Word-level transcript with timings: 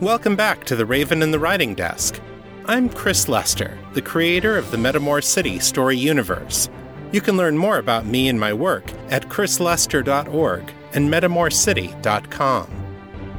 Welcome 0.00 0.36
back 0.36 0.62
to 0.66 0.76
The 0.76 0.86
Raven 0.86 1.22
and 1.22 1.34
the 1.34 1.40
Writing 1.40 1.74
Desk. 1.74 2.20
I'm 2.66 2.88
Chris 2.88 3.26
Lester, 3.26 3.76
the 3.94 4.00
creator 4.00 4.56
of 4.56 4.70
the 4.70 4.76
Metamor 4.76 5.24
City 5.24 5.58
story 5.58 5.96
universe. 5.96 6.68
You 7.10 7.20
can 7.20 7.36
learn 7.36 7.58
more 7.58 7.78
about 7.78 8.06
me 8.06 8.28
and 8.28 8.38
my 8.38 8.52
work 8.52 8.92
at 9.10 9.28
chrislester.org 9.28 10.72
and 10.92 11.12
metamorcity.com. 11.12 12.70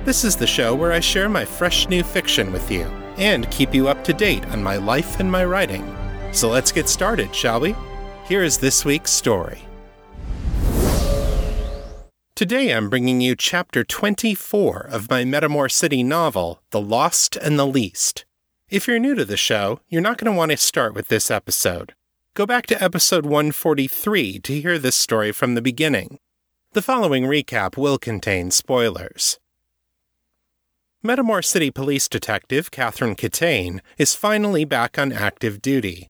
This 0.04 0.26
is 0.26 0.36
the 0.36 0.46
show 0.46 0.76
where 0.76 0.92
I 0.92 1.00
share 1.00 1.30
my 1.30 1.46
fresh 1.46 1.88
new 1.88 2.04
fiction 2.04 2.52
with 2.52 2.70
you 2.70 2.84
and 3.18 3.50
keep 3.52 3.74
you 3.74 3.88
up 3.88 4.04
to 4.04 4.12
date 4.12 4.46
on 4.48 4.62
my 4.62 4.76
life 4.76 5.22
and 5.22 5.32
my 5.32 5.46
writing. 5.46 5.96
So 6.34 6.50
let's 6.50 6.74
get 6.74 6.90
started, 6.90 7.34
shall 7.34 7.62
we? 7.62 7.74
Here 8.26 8.44
is 8.44 8.58
this 8.58 8.84
week's 8.84 9.12
story. 9.12 9.69
Today 12.40 12.74
I'm 12.74 12.90
bringing 12.90 13.20
you 13.20 13.36
chapter 13.36 13.84
24 13.84 14.88
of 14.90 15.10
my 15.10 15.26
Metamor 15.26 15.70
City 15.70 16.04
novel, 16.04 16.62
The 16.70 16.80
Lost 16.80 17.36
and 17.36 17.60
the 17.60 17.68
Least. 17.68 18.24
If 18.70 18.88
you're 18.88 18.98
new 18.98 19.14
to 19.16 19.26
the 19.26 19.36
show, 19.36 19.82
you're 19.90 20.02
not 20.02 20.18
going 20.18 20.32
to 20.32 20.38
want 20.38 20.52
to 20.52 20.56
start 20.56 20.94
with 20.94 21.10
this 21.10 21.30
episode. 21.30 21.96
Go 22.36 22.46
back 22.46 22.66
to 22.68 22.82
episode 22.82 23.26
143 23.26 24.40
to 24.40 24.62
hear 24.62 24.80
this 24.80 24.96
story 24.96 25.34
from 25.34 25.56
the 25.56 25.62
beginning. 25.62 26.18
The 26.72 26.82
following 26.82 27.26
recap 27.26 27.76
will 27.76 27.98
contain 27.98 28.52
spoilers. 28.52 29.38
Metamor 31.04 31.44
City 31.44 31.72
Police 31.72 32.08
Detective 32.08 32.72
Catherine 32.72 33.18
Catane 33.18 33.82
is 33.98 34.16
finally 34.16 34.64
back 34.64 34.98
on 34.98 35.12
active 35.12 35.62
duty. 35.62 36.08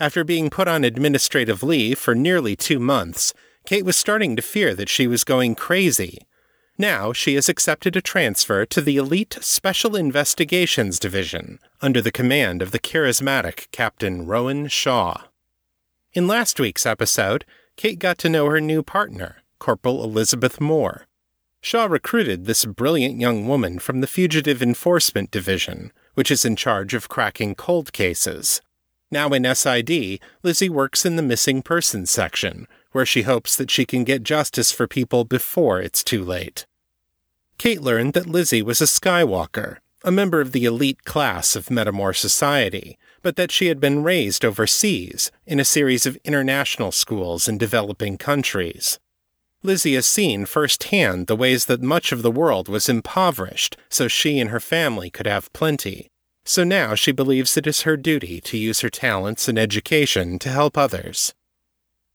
After 0.00 0.24
being 0.24 0.50
put 0.50 0.66
on 0.66 0.82
administrative 0.82 1.62
leave 1.62 1.96
for 1.96 2.16
nearly 2.16 2.56
two 2.56 2.80
months, 2.80 3.32
Kate 3.66 3.84
was 3.84 3.96
starting 3.96 4.36
to 4.36 4.42
fear 4.42 4.74
that 4.74 4.88
she 4.88 5.06
was 5.06 5.24
going 5.24 5.54
crazy. 5.54 6.18
Now 6.78 7.12
she 7.12 7.34
has 7.34 7.48
accepted 7.48 7.94
a 7.94 8.00
transfer 8.00 8.64
to 8.66 8.80
the 8.80 8.96
Elite 8.96 9.36
Special 9.40 9.94
Investigations 9.94 10.98
Division 10.98 11.58
under 11.82 12.00
the 12.00 12.10
command 12.10 12.62
of 12.62 12.70
the 12.70 12.78
charismatic 12.78 13.70
Captain 13.70 14.26
Rowan 14.26 14.68
Shaw. 14.68 15.24
In 16.12 16.26
last 16.26 16.58
week's 16.58 16.86
episode, 16.86 17.44
Kate 17.76 17.98
got 17.98 18.18
to 18.18 18.28
know 18.28 18.46
her 18.46 18.60
new 18.60 18.82
partner, 18.82 19.42
Corporal 19.58 20.02
Elizabeth 20.02 20.60
Moore. 20.60 21.06
Shaw 21.60 21.84
recruited 21.84 22.46
this 22.46 22.64
brilliant 22.64 23.20
young 23.20 23.46
woman 23.46 23.78
from 23.78 24.00
the 24.00 24.06
Fugitive 24.06 24.62
Enforcement 24.62 25.30
Division, 25.30 25.92
which 26.14 26.30
is 26.30 26.44
in 26.44 26.56
charge 26.56 26.94
of 26.94 27.10
cracking 27.10 27.54
cold 27.54 27.92
cases. 27.92 28.62
Now 29.10 29.28
in 29.28 29.54
SID, 29.54 30.20
Lizzy 30.42 30.68
works 30.68 31.04
in 31.04 31.16
the 31.16 31.22
missing 31.22 31.62
persons 31.62 32.10
section, 32.10 32.66
where 32.92 33.06
she 33.06 33.22
hopes 33.22 33.56
that 33.56 33.70
she 33.70 33.84
can 33.84 34.04
get 34.04 34.22
justice 34.22 34.72
for 34.72 34.86
people 34.86 35.24
before 35.24 35.80
it's 35.80 36.02
too 36.04 36.24
late. 36.24 36.66
Kate 37.58 37.82
learned 37.82 38.14
that 38.14 38.26
Lizzy 38.26 38.62
was 38.62 38.80
a 38.80 38.84
Skywalker, 38.84 39.78
a 40.02 40.10
member 40.10 40.40
of 40.40 40.52
the 40.52 40.64
elite 40.64 41.04
class 41.04 41.54
of 41.54 41.66
Metamor 41.66 42.16
society, 42.16 42.98
but 43.22 43.36
that 43.36 43.52
she 43.52 43.66
had 43.66 43.80
been 43.80 44.02
raised 44.02 44.44
overseas 44.44 45.30
in 45.46 45.60
a 45.60 45.64
series 45.64 46.06
of 46.06 46.16
international 46.24 46.90
schools 46.90 47.48
in 47.48 47.58
developing 47.58 48.16
countries. 48.16 48.98
Lizzy 49.62 49.94
has 49.94 50.06
seen 50.06 50.46
firsthand 50.46 51.26
the 51.26 51.36
ways 51.36 51.66
that 51.66 51.82
much 51.82 52.12
of 52.12 52.22
the 52.22 52.30
world 52.30 52.66
was 52.66 52.88
impoverished 52.88 53.76
so 53.90 54.08
she 54.08 54.38
and 54.38 54.48
her 54.48 54.60
family 54.60 55.10
could 55.10 55.26
have 55.26 55.52
plenty. 55.52 56.08
So 56.46 56.64
now 56.64 56.94
she 56.94 57.12
believes 57.12 57.56
it 57.56 57.66
is 57.66 57.82
her 57.82 57.98
duty 57.98 58.40
to 58.40 58.56
use 58.56 58.80
her 58.80 58.88
talents 58.88 59.48
and 59.48 59.58
education 59.58 60.38
to 60.38 60.48
help 60.48 60.78
others. 60.78 61.34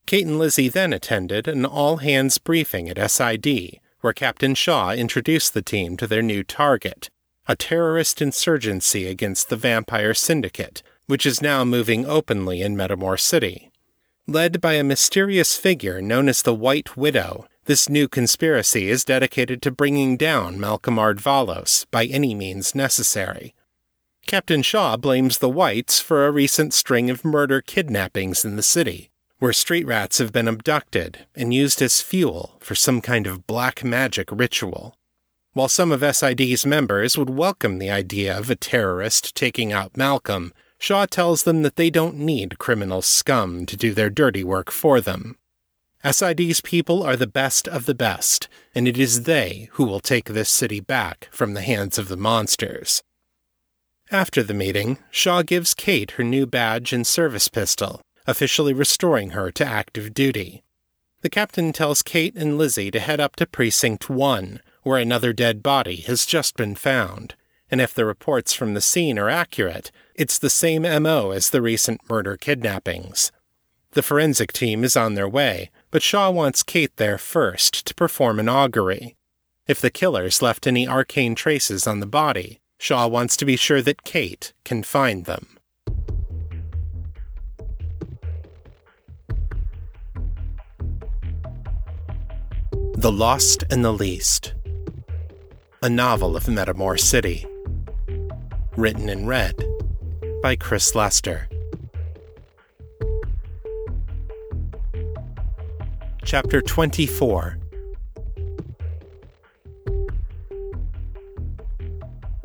Kate 0.06 0.26
and 0.26 0.38
Lizzy 0.38 0.70
then 0.70 0.94
attended 0.94 1.48
an 1.48 1.66
all 1.66 1.98
hands 1.98 2.38
briefing 2.38 2.90
at 2.90 3.12
SID, 3.12 3.80
where 4.02 4.14
Captain 4.14 4.54
Shaw 4.54 4.92
introduced 4.92 5.54
the 5.54 5.62
team 5.62 5.98
to 5.98 6.08
their 6.08 6.22
new 6.22 6.44
target 6.44 7.10
a 7.48 7.56
terrorist 7.56 8.22
insurgency 8.22 9.08
against 9.08 9.50
the 9.50 9.56
Vampire 9.56 10.14
Syndicate, 10.14 10.82
which 11.06 11.26
is 11.26 11.42
now 11.42 11.64
moving 11.64 12.06
openly 12.06 12.62
in 12.62 12.76
Metamor 12.76 13.20
City. 13.20 13.72
Led 14.28 14.60
by 14.60 14.74
a 14.74 14.84
mysterious 14.84 15.56
figure 15.56 16.02
known 16.02 16.28
as 16.28 16.42
the 16.42 16.56
White 16.56 16.98
Widow, 16.98 17.48
this 17.66 17.88
new 17.88 18.08
conspiracy 18.08 18.90
is 18.90 19.06
dedicated 19.06 19.62
to 19.62 19.72
bringing 19.72 20.18
down 20.18 20.60
Malcolm 20.60 20.96
Ardvalos 20.96 21.86
by 21.92 22.06
any 22.06 22.34
means 22.34 22.74
necessary. 22.74 23.54
Captain 24.26 24.64
Shaw 24.64 24.98
blames 24.98 25.38
the 25.38 25.50
Whites 25.50 26.00
for 26.00 26.26
a 26.26 26.32
recent 26.32 26.74
string 26.74 27.12
of 27.12 27.24
murder 27.24 27.62
kidnappings 27.62 28.44
in 28.44 28.56
the 28.56 28.64
city, 28.64 29.12
where 29.40 29.54
street 29.54 29.86
rats 29.86 30.18
have 30.18 30.32
been 30.32 30.48
abducted 30.48 31.26
and 31.36 31.54
used 31.54 31.82
as 31.82 32.02
fuel 32.02 32.58
for 32.60 32.76
some 32.76 33.02
kind 33.02 33.28
of 33.28 33.46
black 33.48 33.84
magic 33.84 34.30
ritual. 34.32 34.96
While 35.54 35.70
some 35.70 35.92
of 35.92 36.02
SID's 36.02 36.66
members 36.66 37.18
would 37.18 37.30
welcome 37.30 37.78
the 37.78 37.90
idea 37.90 38.38
of 38.38 38.50
a 38.50 38.56
terrorist 38.56 39.36
taking 39.36 39.72
out 39.72 39.98
Malcolm, 39.98 40.54
Shaw 40.78 41.06
tells 41.06 41.44
them 41.44 41.64
that 41.64 41.76
they 41.76 41.90
don't 41.90 42.18
need 42.18 42.60
criminal 42.60 43.02
scum 43.02 43.66
to 43.66 43.78
do 43.78 43.94
their 43.94 44.10
dirty 44.10 44.44
work 44.44 44.72
for 44.72 45.00
them. 45.00 45.38
SID's 46.04 46.62
people 46.62 47.02
are 47.02 47.16
the 47.16 47.26
best 47.26 47.68
of 47.68 47.86
the 47.86 47.96
best, 47.96 48.48
and 48.76 48.88
it 48.88 48.98
is 48.98 49.24
they 49.24 49.70
who 49.72 49.86
will 49.86 50.00
take 50.00 50.26
this 50.26 50.50
city 50.50 50.80
back 50.80 51.28
from 51.32 51.54
the 51.54 51.62
hands 51.62 51.98
of 51.98 52.10
the 52.10 52.18
monsters. 52.18 53.02
After 54.12 54.44
the 54.44 54.54
meeting, 54.54 55.00
Shaw 55.10 55.42
gives 55.42 55.74
Kate 55.74 56.12
her 56.12 56.24
new 56.24 56.46
badge 56.46 56.94
and 56.94 57.08
service 57.08 57.48
pistol, 57.48 58.02
officially 58.28 58.74
restoring 58.74 59.32
her 59.32 59.52
to 59.52 59.66
active 59.66 60.14
duty. 60.14 60.64
The 61.22 61.30
captain 61.30 61.74
tells 61.74 62.04
Kate 62.04 62.36
and 62.36 62.58
Lizzy 62.58 62.92
to 62.92 63.00
head 63.00 63.20
up 63.20 63.36
to 63.38 63.48
Precinct 63.48 64.10
1, 64.10 64.60
where 64.84 65.00
another 65.00 65.34
dead 65.34 65.64
body 65.64 65.98
has 65.98 66.26
just 66.26 66.56
been 66.56 66.76
found. 66.76 67.36
And 67.72 67.82
if 67.82 67.94
the 67.94 68.06
reports 68.06 68.54
from 68.54 68.74
the 68.74 68.82
scene 68.82 69.18
are 69.18 69.30
accurate, 69.30 69.92
it's 70.14 70.38
the 70.38 70.50
same 70.52 70.84
MO 70.84 71.32
as 71.32 71.50
the 71.50 71.62
recent 71.62 72.02
murder 72.10 72.38
kidnappings. 72.38 73.32
The 73.92 74.04
forensic 74.04 74.54
team 74.54 74.84
is 74.84 74.96
on 74.96 75.16
their 75.16 75.28
way, 75.28 75.72
but 75.90 76.04
Shaw 76.04 76.30
wants 76.30 76.64
Kate 76.64 76.96
there 76.98 77.18
first 77.18 77.86
to 77.88 77.96
perform 77.96 78.40
an 78.40 78.50
augury. 78.50 79.16
If 79.68 79.82
the 79.82 79.90
killers 79.90 80.42
left 80.42 80.68
any 80.68 80.88
arcane 80.88 81.34
traces 81.34 81.88
on 81.88 82.02
the 82.02 82.06
body, 82.06 82.60
Shaw 82.78 83.08
wants 83.08 83.36
to 83.38 83.46
be 83.46 83.56
sure 83.56 83.82
that 83.82 84.04
Kate 84.04 84.54
can 84.64 84.84
find 84.84 85.26
them. 85.26 85.55
The 92.98 93.12
Lost 93.12 93.66
and 93.70 93.84
the 93.84 93.92
Least, 93.92 94.54
a 95.84 95.90
novel 95.90 96.38
of 96.38 96.46
Metamor 96.46 96.98
City. 96.98 97.46
Written 98.78 99.10
and 99.10 99.28
read 99.28 99.54
by 100.42 100.56
Chris 100.56 100.96
Lester. 100.96 101.50
Chapter 106.24 106.62
24 106.62 107.60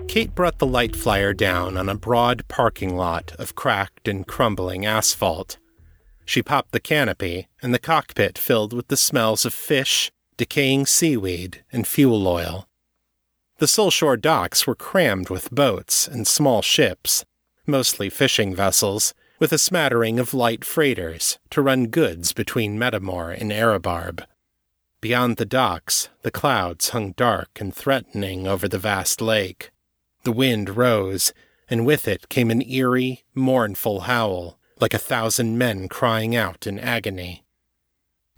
Kate 0.09 0.35
brought 0.35 0.59
the 0.59 0.67
light 0.67 0.97
flyer 0.97 1.33
down 1.33 1.77
on 1.77 1.89
a 1.89 1.95
broad 1.95 2.47
parking 2.49 2.97
lot 2.97 3.33
of 3.39 3.55
cracked 3.55 4.09
and 4.09 4.27
crumbling 4.27 4.85
asphalt. 4.85 5.59
She 6.25 6.43
popped 6.43 6.73
the 6.73 6.81
canopy, 6.81 7.47
and 7.63 7.73
the 7.73 7.79
cockpit 7.79 8.37
filled 8.37 8.73
with 8.73 8.89
the 8.89 8.97
smells 8.97 9.45
of 9.45 9.55
fish, 9.55 10.11
decaying 10.41 10.87
seaweed, 10.87 11.63
and 11.71 11.87
fuel 11.87 12.27
oil. 12.27 12.67
The 13.59 13.67
Soulshore 13.67 14.19
docks 14.19 14.67
were 14.67 14.75
crammed 14.75 15.29
with 15.29 15.51
boats 15.51 16.09
and 16.09 16.27
small 16.27 16.63
ships, 16.63 17.27
mostly 17.67 18.09
fishing 18.09 18.55
vessels, 18.55 19.13
with 19.39 19.53
a 19.53 19.59
smattering 19.59 20.19
of 20.19 20.33
light 20.33 20.65
freighters 20.65 21.39
to 21.51 21.61
run 21.61 21.89
goods 21.89 22.33
between 22.33 22.79
Metamor 22.79 23.39
and 23.39 23.53
Erebarb. 23.53 24.25
Beyond 25.03 25.37
the 25.37 25.45
docks, 25.45 26.09
the 26.23 26.31
clouds 26.31 26.89
hung 26.89 27.13
dark 27.13 27.61
and 27.61 27.75
threatening 27.75 28.49
over 28.49 28.67
the 28.67 28.79
vast 28.79 29.21
lake. 29.21 29.71
The 30.25 30.33
wind 30.33 30.75
rose, 30.75 31.35
and 31.69 31.85
with 31.85 32.09
it 32.09 32.31
came 32.31 32.51
an 32.51 32.63
eerie, 32.67 33.25
mournful 33.35 34.01
howl, 34.01 34.59
like 34.81 34.95
a 34.95 34.99
thousand 34.99 35.59
men 35.59 35.87
crying 35.87 36.35
out 36.35 36.67
in 36.67 36.79
agony. 36.79 37.45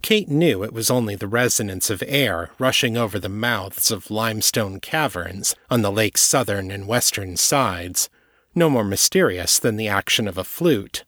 Kate 0.02 0.28
knew 0.28 0.64
it 0.64 0.72
was 0.72 0.90
only 0.90 1.14
the 1.14 1.28
resonance 1.28 1.88
of 1.88 2.02
air 2.06 2.50
rushing 2.58 2.96
over 2.96 3.20
the 3.20 3.28
mouths 3.28 3.92
of 3.92 4.10
limestone 4.10 4.80
caverns 4.80 5.54
on 5.70 5.82
the 5.82 5.92
lake's 5.92 6.20
southern 6.20 6.72
and 6.72 6.88
western 6.88 7.36
sides, 7.36 8.10
no 8.54 8.68
more 8.68 8.84
mysterious 8.84 9.60
than 9.60 9.76
the 9.76 9.88
action 9.88 10.26
of 10.26 10.36
a 10.36 10.44
flute. 10.44 11.04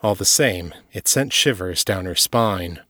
All 0.00 0.14
the 0.14 0.24
same, 0.24 0.74
it 0.92 1.06
sent 1.06 1.32
shivers 1.34 1.84
down 1.84 2.06
her 2.06 2.14
spine. 2.14 2.80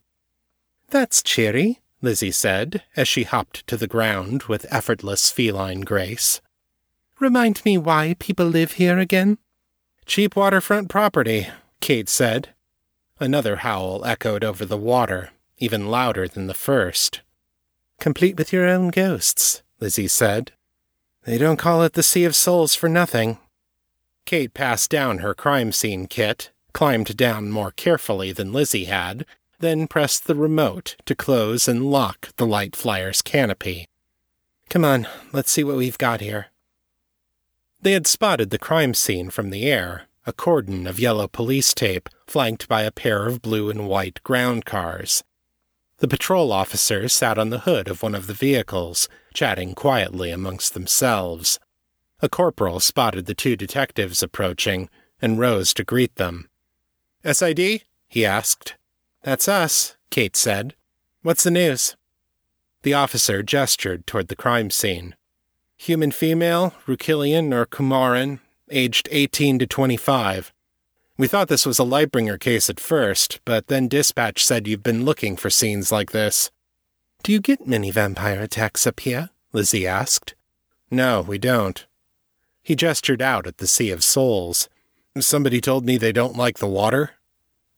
That's 0.91 1.23
cheery, 1.23 1.81
Lizzy 2.01 2.31
said 2.31 2.85
as 2.97 3.09
she 3.09 3.25
hopped 3.25 3.67
to 3.67 3.77
the 3.77 3.89
ground 3.89 4.45
with 4.45 4.73
effortless 4.73 5.31
feline 5.31 5.81
grace. 5.81 6.41
Remind 7.19 7.65
me 7.65 7.77
why 7.77 8.15
people 8.21 8.47
live 8.47 8.73
here 8.73 8.99
again? 8.99 9.39
Cheap 10.07 10.37
waterfront 10.37 10.89
property, 10.89 11.49
Kate 11.81 12.09
said. 12.09 12.54
Another 13.21 13.57
howl 13.57 14.05
echoed 14.05 14.43
over 14.43 14.65
the 14.65 14.77
water, 14.77 15.31
even 15.59 15.89
louder 15.89 16.27
than 16.27 16.47
the 16.47 16.55
first. 16.55 17.21
Complete 18.01 18.37
with 18.37 18.53
your 18.53 18.69
own 18.69 18.89
ghosts, 18.89 19.63
Lizzy 19.81 20.09
said. 20.09 20.53
They 21.25 21.39
don't 21.39 21.57
call 21.57 21.83
it 21.83 21.93
the 21.93 22.03
Sea 22.03 22.25
of 22.25 22.35
Souls 22.35 22.75
for 22.75 22.89
nothing. 22.89 23.39
Kate 24.27 24.53
passed 24.53 24.91
down 24.91 25.19
her 25.19 25.35
crime 25.35 25.71
scene 25.71 26.07
kit, 26.07 26.51
climbed 26.73 27.17
down 27.17 27.51
more 27.51 27.71
carefully 27.71 28.33
than 28.33 28.53
Lizzy 28.53 28.87
had, 28.87 29.25
then 29.61 29.87
pressed 29.87 30.27
the 30.27 30.35
remote 30.35 30.97
to 31.07 31.15
close 31.15 31.69
and 31.69 31.91
lock 31.91 32.35
the 32.37 32.47
light 32.47 32.75
flyer's 32.75 33.23
canopy. 33.23 33.87
Come 34.69 34.85
on, 34.85 35.07
let's 35.33 35.51
see 35.51 35.63
what 35.63 35.77
we've 35.77 35.99
got 35.99 36.21
here. 36.21 36.47
They 37.81 37.93
had 37.93 38.07
spotted 38.07 38.51
the 38.51 38.59
crime 38.59 38.93
scene 38.93 39.31
from 39.31 39.51
the 39.51 39.71
air, 39.71 40.09
a 40.27 40.33
cordon 40.33 40.87
of 40.87 40.99
yellow 40.99 41.29
police 41.29 41.75
tape 41.75 42.09
flanked 42.27 42.69
by 42.69 42.83
a 42.83 42.91
pair 42.91 43.27
of 43.27 43.43
blue 43.43 43.69
and 43.69 43.87
white 43.87 44.23
ground 44.23 44.65
cars. 44.65 45.23
The 45.99 46.09
patrol 46.09 46.53
officers 46.53 47.13
sat 47.13 47.39
on 47.39 47.51
the 47.51 47.61
hood 47.61 47.89
of 47.89 48.03
one 48.03 48.15
of 48.15 48.27
the 48.27 48.35
vehicles, 48.35 49.09
chatting 49.33 49.75
quietly 49.75 50.31
amongst 50.31 50.75
themselves. 50.75 51.59
A 52.21 52.29
corporal 52.29 52.81
spotted 52.81 53.27
the 53.27 53.35
two 53.35 53.57
detectives 53.57 54.23
approaching 54.23 54.89
and 55.21 55.39
rose 55.39 55.75
to 55.75 55.85
greet 55.85 56.17
them. 56.17 56.49
SID? 57.25 57.83
he 58.09 58.27
asked. 58.27 58.75
That's 59.23 59.49
us, 59.49 59.97
Kate 60.11 60.37
said. 60.37 60.75
What's 61.23 61.45
the 61.45 61.51
news? 61.51 61.97
The 62.83 62.95
officer 62.95 63.43
gestured 63.43 64.07
toward 64.07 64.29
the 64.29 64.37
crime 64.37 64.71
scene. 64.71 65.17
Human 65.77 66.13
female, 66.13 66.75
Rukilian 66.87 67.53
or 67.53 67.67
Kumaran, 67.67 68.41
aged 68.71 69.09
18 69.11 69.59
to 69.61 69.67
25. 69.67 70.53
We 71.17 71.29
thought 71.29 71.49
this 71.49 71.67
was 71.67 71.79
a 71.79 71.85
Lightbringer 71.85 72.41
case 72.41 72.69
at 72.69 72.81
first, 72.81 73.41
but 73.45 73.69
then 73.69 73.89
dispatch 73.89 74.45
said 74.45 74.67
you've 74.67 74.83
been 74.83 75.05
looking 75.05 75.37
for 75.37 75.51
scenes 75.51 75.93
like 75.93 76.11
this. 76.11 76.51
Do 77.23 77.33
you 77.33 77.41
get 77.41 77.67
many 77.67 77.91
vampire 77.91 78.43
attacks 78.43 78.87
up 78.87 79.01
here? 79.01 79.31
Lizzy 79.53 79.87
asked. 79.87 80.35
No, 80.91 81.23
we 81.23 81.39
don't. 81.39 81.87
He 82.63 82.75
gestured 82.75 83.23
out 83.23 83.47
at 83.47 83.59
the 83.59 83.67
Sea 83.67 83.91
of 83.91 84.03
Souls. 84.03 84.69
Somebody 85.19 85.61
told 85.61 85.85
me 85.85 85.97
they 85.97 86.13
don't 86.13 86.37
like 86.37 86.59
the 86.59 86.67
water. 86.67 87.13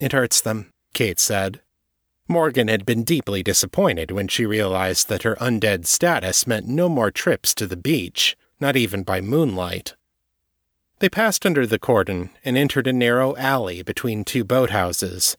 It 0.01 0.13
hurts 0.13 0.41
them, 0.41 0.73
Kate 0.95 1.21
said. 1.21 1.61
Morgan 2.29 2.69
had 2.69 2.87
been 2.87 3.05
deeply 3.05 3.43
disappointed 3.43 4.11
when 4.11 4.27
she 4.29 4.47
realized 4.47 5.09
that 5.09 5.23
her 5.23 5.37
undead 5.37 5.87
status 5.87 6.47
meant 6.47 6.67
no 6.67 6.89
more 6.89 7.11
trips 7.11 7.55
to 7.55 7.67
the 7.67 7.77
beach, 7.77 8.37
not 8.59 8.77
even 8.77 9.03
by 9.03 9.21
moonlight. 9.21 9.95
They 10.99 11.09
passed 11.09 11.45
under 11.45 11.67
the 11.67 11.79
cordon 11.79 12.31
and 12.45 12.57
entered 12.57 12.87
a 12.87 12.93
narrow 12.93 13.37
alley 13.37 13.83
between 13.83 14.25
two 14.25 14.45
boathouses. 14.45 15.37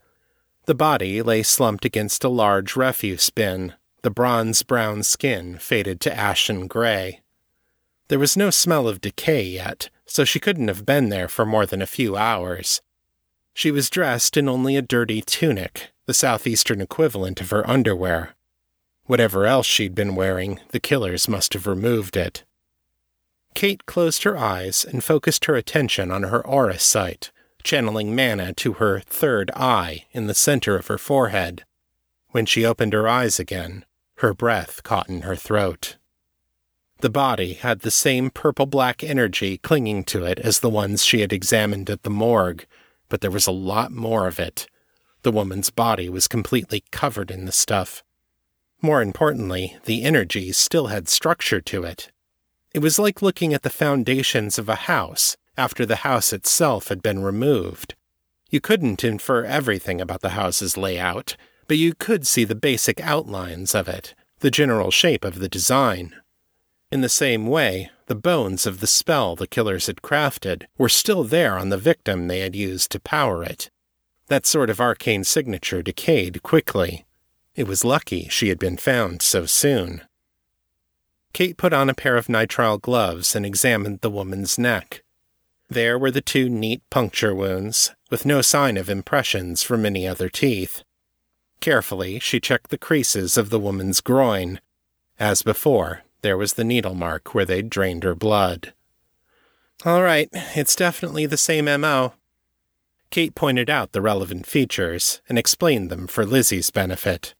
The 0.65 0.75
body 0.75 1.21
lay 1.21 1.43
slumped 1.43 1.85
against 1.85 2.23
a 2.23 2.29
large 2.29 2.75
refuse 2.75 3.29
bin, 3.29 3.73
the 4.03 4.11
bronze 4.11 4.61
brown 4.61 5.01
skin 5.03 5.57
faded 5.57 5.99
to 6.01 6.15
ashen 6.15 6.67
gray. 6.67 7.21
There 8.09 8.19
was 8.19 8.37
no 8.37 8.51
smell 8.51 8.87
of 8.87 9.01
decay 9.01 9.43
yet, 9.43 9.89
so 10.05 10.23
she 10.23 10.39
couldn't 10.39 10.67
have 10.67 10.85
been 10.85 11.09
there 11.09 11.27
for 11.27 11.45
more 11.45 11.65
than 11.65 11.81
a 11.81 11.87
few 11.87 12.15
hours. 12.15 12.81
She 13.53 13.71
was 13.71 13.89
dressed 13.89 14.37
in 14.37 14.47
only 14.47 14.77
a 14.77 14.81
dirty 14.83 15.21
tunic, 15.21 15.91
the 16.05 16.13
southeastern 16.13 16.81
equivalent 16.81 17.41
of 17.41 17.49
her 17.49 17.67
underwear. 17.67 18.35
Whatever 19.05 19.45
else 19.45 19.65
she'd 19.65 19.95
been 19.95 20.15
wearing, 20.15 20.59
the 20.69 20.79
killers 20.79 21.27
must 21.27 21.53
have 21.53 21.65
removed 21.65 22.15
it. 22.15 22.43
Kate 23.57 23.87
closed 23.87 24.21
her 24.21 24.37
eyes 24.37 24.85
and 24.85 25.03
focused 25.03 25.45
her 25.45 25.55
attention 25.55 26.11
on 26.11 26.21
her 26.21 26.45
aura 26.45 26.77
sight, 26.77 27.31
channeling 27.63 28.15
mana 28.15 28.53
to 28.53 28.73
her 28.73 28.99
third 28.99 29.49
eye 29.55 30.05
in 30.11 30.27
the 30.27 30.35
center 30.35 30.75
of 30.75 30.85
her 30.85 30.99
forehead. 30.99 31.65
When 32.29 32.45
she 32.45 32.63
opened 32.63 32.93
her 32.93 33.07
eyes 33.07 33.39
again, 33.39 33.83
her 34.17 34.35
breath 34.35 34.83
caught 34.83 35.09
in 35.09 35.23
her 35.23 35.35
throat. 35.35 35.97
The 36.99 37.09
body 37.09 37.53
had 37.53 37.79
the 37.79 37.89
same 37.89 38.29
purple 38.29 38.67
black 38.67 39.03
energy 39.03 39.57
clinging 39.57 40.03
to 40.03 40.23
it 40.23 40.37
as 40.37 40.59
the 40.59 40.69
ones 40.69 41.03
she 41.03 41.21
had 41.21 41.33
examined 41.33 41.89
at 41.89 42.03
the 42.03 42.11
morgue, 42.11 42.67
but 43.09 43.21
there 43.21 43.31
was 43.31 43.47
a 43.47 43.51
lot 43.51 43.91
more 43.91 44.27
of 44.27 44.39
it 44.39 44.67
the 45.23 45.31
woman's 45.31 45.71
body 45.71 46.09
was 46.09 46.27
completely 46.27 46.83
covered 46.91 47.31
in 47.31 47.45
the 47.45 47.51
stuff. 47.51 48.03
More 48.83 49.01
importantly, 49.01 49.77
the 49.85 50.03
energy 50.03 50.51
still 50.51 50.87
had 50.87 51.09
structure 51.09 51.59
to 51.61 51.83
it. 51.85 52.11
It 52.77 52.83
was 52.83 52.99
like 52.99 53.23
looking 53.23 53.55
at 53.55 53.63
the 53.63 53.71
foundations 53.71 54.59
of 54.59 54.69
a 54.69 54.85
house 54.85 55.35
after 55.57 55.83
the 55.83 56.05
house 56.05 56.31
itself 56.31 56.89
had 56.89 57.01
been 57.01 57.23
removed. 57.23 57.95
You 58.51 58.61
couldn't 58.61 59.03
infer 59.03 59.43
everything 59.43 59.99
about 59.99 60.21
the 60.21 60.37
house's 60.37 60.77
layout, 60.77 61.35
but 61.67 61.79
you 61.79 61.95
could 61.95 62.27
see 62.27 62.43
the 62.43 62.53
basic 62.53 63.01
outlines 63.01 63.73
of 63.73 63.87
it, 63.87 64.13
the 64.41 64.51
general 64.51 64.91
shape 64.91 65.25
of 65.25 65.39
the 65.39 65.49
design. 65.49 66.13
In 66.91 67.01
the 67.01 67.09
same 67.09 67.47
way, 67.47 67.89
the 68.05 68.13
bones 68.13 68.67
of 68.67 68.79
the 68.79 68.85
spell 68.85 69.35
the 69.35 69.47
killers 69.47 69.87
had 69.87 70.03
crafted 70.03 70.67
were 70.77 70.87
still 70.87 71.23
there 71.23 71.57
on 71.57 71.69
the 71.69 71.79
victim 71.79 72.27
they 72.27 72.41
had 72.41 72.55
used 72.55 72.91
to 72.91 72.99
power 72.99 73.43
it. 73.43 73.71
That 74.27 74.45
sort 74.45 74.69
of 74.69 74.79
arcane 74.79 75.23
signature 75.23 75.81
decayed 75.81 76.43
quickly. 76.43 77.07
It 77.55 77.65
was 77.65 77.83
lucky 77.83 78.27
she 78.29 78.49
had 78.49 78.59
been 78.59 78.77
found 78.77 79.23
so 79.23 79.47
soon. 79.47 80.03
Kate 81.33 81.57
put 81.57 81.73
on 81.73 81.89
a 81.89 81.93
pair 81.93 82.17
of 82.17 82.27
nitrile 82.27 82.81
gloves 82.81 83.35
and 83.35 83.45
examined 83.45 84.01
the 84.01 84.09
woman's 84.09 84.57
neck. 84.57 85.03
There 85.69 85.99
were 85.99 86.11
the 86.11 86.21
two 86.21 86.49
neat 86.49 86.81
puncture 86.89 87.35
wounds, 87.35 87.93
with 88.09 88.25
no 88.25 88.41
sign 88.41 88.77
of 88.77 88.89
impressions 88.89 89.63
from 89.63 89.85
any 89.85 90.07
other 90.07 90.29
teeth. 90.29 90.83
Carefully, 91.59 92.19
she 92.19 92.39
checked 92.39 92.69
the 92.69 92.77
creases 92.77 93.37
of 93.37 93.49
the 93.49 93.59
woman's 93.59 94.01
groin. 94.01 94.59
As 95.19 95.41
before, 95.41 96.03
there 96.21 96.37
was 96.37 96.53
the 96.53 96.63
needle 96.63 96.95
mark 96.95 97.33
where 97.33 97.45
they'd 97.45 97.69
drained 97.69 98.03
her 98.03 98.15
blood. 98.15 98.73
All 99.85 100.01
right, 100.01 100.29
it's 100.33 100.75
definitely 100.75 101.25
the 101.25 101.37
same 101.37 101.65
MO, 101.65 102.13
Kate 103.09 103.35
pointed 103.35 103.69
out 103.69 103.91
the 103.91 104.01
relevant 104.01 104.45
features 104.45 105.21
and 105.29 105.37
explained 105.37 105.89
them 105.89 106.07
for 106.07 106.25
Lizzy's 106.25 106.69
benefit. 106.69 107.33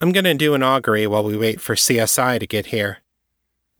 I'm 0.00 0.12
going 0.12 0.24
to 0.24 0.34
do 0.34 0.54
an 0.54 0.62
augury 0.62 1.06
while 1.06 1.22
we 1.22 1.36
wait 1.36 1.60
for 1.60 1.74
CSI 1.74 2.40
to 2.40 2.46
get 2.46 2.66
here. 2.66 2.98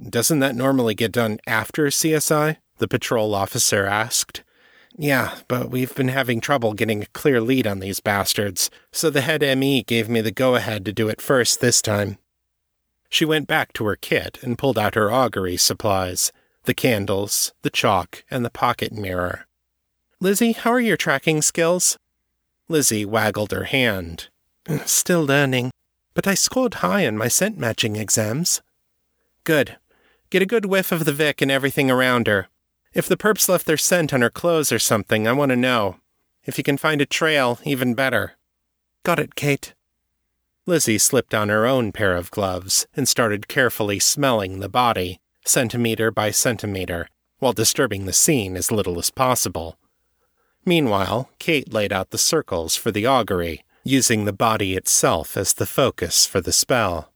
Doesn't 0.00 0.40
that 0.40 0.56
normally 0.56 0.94
get 0.94 1.12
done 1.12 1.38
after 1.46 1.86
CSI? 1.86 2.56
The 2.78 2.88
patrol 2.88 3.34
officer 3.34 3.86
asked. 3.86 4.42
Yeah, 4.96 5.36
but 5.48 5.70
we've 5.70 5.94
been 5.94 6.08
having 6.08 6.40
trouble 6.40 6.74
getting 6.74 7.02
a 7.02 7.06
clear 7.06 7.40
lead 7.40 7.66
on 7.66 7.80
these 7.80 8.00
bastards, 8.00 8.70
so 8.90 9.08
the 9.08 9.22
head 9.22 9.40
ME 9.58 9.82
gave 9.82 10.08
me 10.08 10.20
the 10.20 10.30
go 10.30 10.54
ahead 10.54 10.84
to 10.84 10.92
do 10.92 11.08
it 11.08 11.20
first 11.20 11.60
this 11.60 11.80
time. 11.80 12.18
She 13.08 13.24
went 13.24 13.46
back 13.46 13.72
to 13.74 13.84
her 13.86 13.96
kit 13.96 14.38
and 14.42 14.58
pulled 14.58 14.78
out 14.78 14.94
her 14.94 15.10
augury 15.10 15.56
supplies 15.56 16.32
the 16.64 16.74
candles, 16.74 17.52
the 17.62 17.70
chalk, 17.70 18.24
and 18.30 18.44
the 18.44 18.50
pocket 18.50 18.92
mirror. 18.92 19.46
Lizzy, 20.20 20.52
how 20.52 20.70
are 20.70 20.80
your 20.80 20.96
tracking 20.96 21.42
skills? 21.42 21.96
Lizzy 22.68 23.04
waggled 23.04 23.50
her 23.50 23.64
hand. 23.64 24.28
Still 24.84 25.24
learning, 25.26 25.72
but 26.14 26.28
I 26.28 26.34
scored 26.34 26.74
high 26.74 27.00
in 27.00 27.18
my 27.18 27.26
scent 27.26 27.58
matching 27.58 27.96
exams. 27.96 28.62
Good. 29.42 29.76
Get 30.32 30.40
a 30.40 30.46
good 30.46 30.64
whiff 30.64 30.92
of 30.92 31.04
the 31.04 31.12
Vic 31.12 31.42
and 31.42 31.50
everything 31.50 31.90
around 31.90 32.26
her. 32.26 32.48
If 32.94 33.06
the 33.06 33.18
perps 33.18 33.50
left 33.50 33.66
their 33.66 33.76
scent 33.76 34.14
on 34.14 34.22
her 34.22 34.30
clothes 34.30 34.72
or 34.72 34.78
something, 34.78 35.28
I 35.28 35.32
want 35.34 35.50
to 35.50 35.56
know. 35.56 35.96
If 36.46 36.56
you 36.56 36.64
can 36.64 36.78
find 36.78 37.02
a 37.02 37.04
trail, 37.04 37.58
even 37.64 37.92
better. 37.92 38.38
Got 39.02 39.18
it, 39.18 39.34
Kate. 39.34 39.74
Lizzy 40.64 40.96
slipped 40.96 41.34
on 41.34 41.50
her 41.50 41.66
own 41.66 41.92
pair 41.92 42.16
of 42.16 42.30
gloves 42.30 42.86
and 42.96 43.06
started 43.06 43.46
carefully 43.46 43.98
smelling 43.98 44.60
the 44.60 44.70
body, 44.70 45.20
centimeter 45.44 46.10
by 46.10 46.30
centimeter, 46.30 47.08
while 47.38 47.52
disturbing 47.52 48.06
the 48.06 48.14
scene 48.14 48.56
as 48.56 48.72
little 48.72 48.98
as 48.98 49.10
possible. 49.10 49.76
Meanwhile, 50.64 51.28
Kate 51.40 51.74
laid 51.74 51.92
out 51.92 52.08
the 52.08 52.16
circles 52.16 52.74
for 52.74 52.90
the 52.90 53.04
augury, 53.04 53.66
using 53.84 54.24
the 54.24 54.32
body 54.32 54.76
itself 54.76 55.36
as 55.36 55.52
the 55.52 55.66
focus 55.66 56.24
for 56.24 56.40
the 56.40 56.52
spell. 56.52 57.11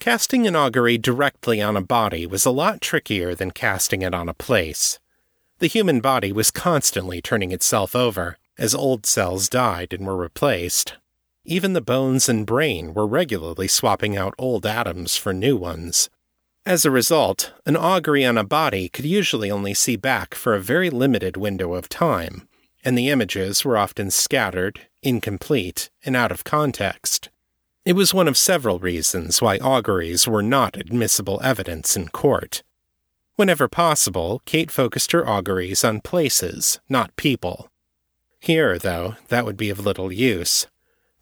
Casting 0.00 0.46
an 0.46 0.54
augury 0.54 0.96
directly 0.96 1.60
on 1.60 1.76
a 1.76 1.82
body 1.82 2.24
was 2.24 2.46
a 2.46 2.52
lot 2.52 2.80
trickier 2.80 3.34
than 3.34 3.50
casting 3.50 4.02
it 4.02 4.14
on 4.14 4.28
a 4.28 4.34
place. 4.34 5.00
The 5.58 5.66
human 5.66 6.00
body 6.00 6.30
was 6.30 6.52
constantly 6.52 7.20
turning 7.20 7.50
itself 7.50 7.96
over 7.96 8.38
as 8.56 8.74
old 8.74 9.06
cells 9.06 9.48
died 9.48 9.92
and 9.92 10.06
were 10.06 10.16
replaced. 10.16 10.94
Even 11.44 11.72
the 11.72 11.80
bones 11.80 12.28
and 12.28 12.46
brain 12.46 12.94
were 12.94 13.06
regularly 13.06 13.66
swapping 13.66 14.16
out 14.16 14.34
old 14.38 14.66
atoms 14.66 15.16
for 15.16 15.32
new 15.32 15.56
ones. 15.56 16.10
As 16.64 16.84
a 16.84 16.90
result, 16.90 17.52
an 17.66 17.76
augury 17.76 18.24
on 18.24 18.38
a 18.38 18.44
body 18.44 18.88
could 18.88 19.04
usually 19.04 19.50
only 19.50 19.74
see 19.74 19.96
back 19.96 20.34
for 20.34 20.54
a 20.54 20.60
very 20.60 20.90
limited 20.90 21.36
window 21.36 21.74
of 21.74 21.88
time, 21.88 22.46
and 22.84 22.96
the 22.96 23.08
images 23.08 23.64
were 23.64 23.78
often 23.78 24.10
scattered, 24.10 24.82
incomplete, 25.02 25.90
and 26.04 26.14
out 26.14 26.30
of 26.30 26.44
context. 26.44 27.30
It 27.88 27.96
was 27.96 28.12
one 28.12 28.28
of 28.28 28.36
several 28.36 28.78
reasons 28.78 29.40
why 29.40 29.56
auguries 29.56 30.28
were 30.28 30.42
not 30.42 30.76
admissible 30.76 31.40
evidence 31.42 31.96
in 31.96 32.08
court. 32.08 32.62
Whenever 33.36 33.66
possible, 33.66 34.42
Kate 34.44 34.70
focused 34.70 35.12
her 35.12 35.26
auguries 35.26 35.82
on 35.84 36.02
places, 36.02 36.80
not 36.90 37.16
people. 37.16 37.70
Here, 38.40 38.78
though, 38.78 39.16
that 39.28 39.46
would 39.46 39.56
be 39.56 39.70
of 39.70 39.86
little 39.86 40.12
use. 40.12 40.66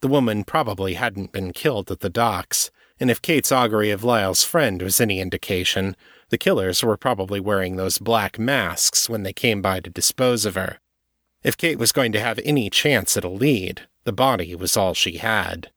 The 0.01 0.09
woman 0.09 0.43
probably 0.43 0.95
hadn't 0.95 1.31
been 1.31 1.53
killed 1.53 1.89
at 1.89 2.01
the 2.01 2.09
docks, 2.09 2.69
and 2.99 3.09
if 3.09 3.21
Kate's 3.21 3.53
augury 3.53 3.89
of 3.89 4.03
Lyle's 4.03 4.43
friend 4.43 4.81
was 4.81 4.99
any 4.99 5.21
indication, 5.21 5.95
the 6.31 6.37
killers 6.37 6.83
were 6.83 6.97
probably 6.97 7.39
wearing 7.39 7.77
those 7.77 7.97
black 7.97 8.37
masks 8.37 9.07
when 9.07 9.23
they 9.23 9.31
came 9.31 9.61
by 9.61 9.79
to 9.79 9.89
dispose 9.89 10.43
of 10.43 10.55
her. 10.55 10.79
If 11.43 11.55
Kate 11.55 11.79
was 11.79 11.93
going 11.93 12.11
to 12.11 12.19
have 12.19 12.41
any 12.43 12.69
chance 12.69 13.15
at 13.15 13.23
a 13.23 13.29
lead, 13.29 13.87
the 14.03 14.11
body 14.11 14.53
was 14.53 14.75
all 14.75 14.93
she 14.93 15.19
had. 15.19 15.71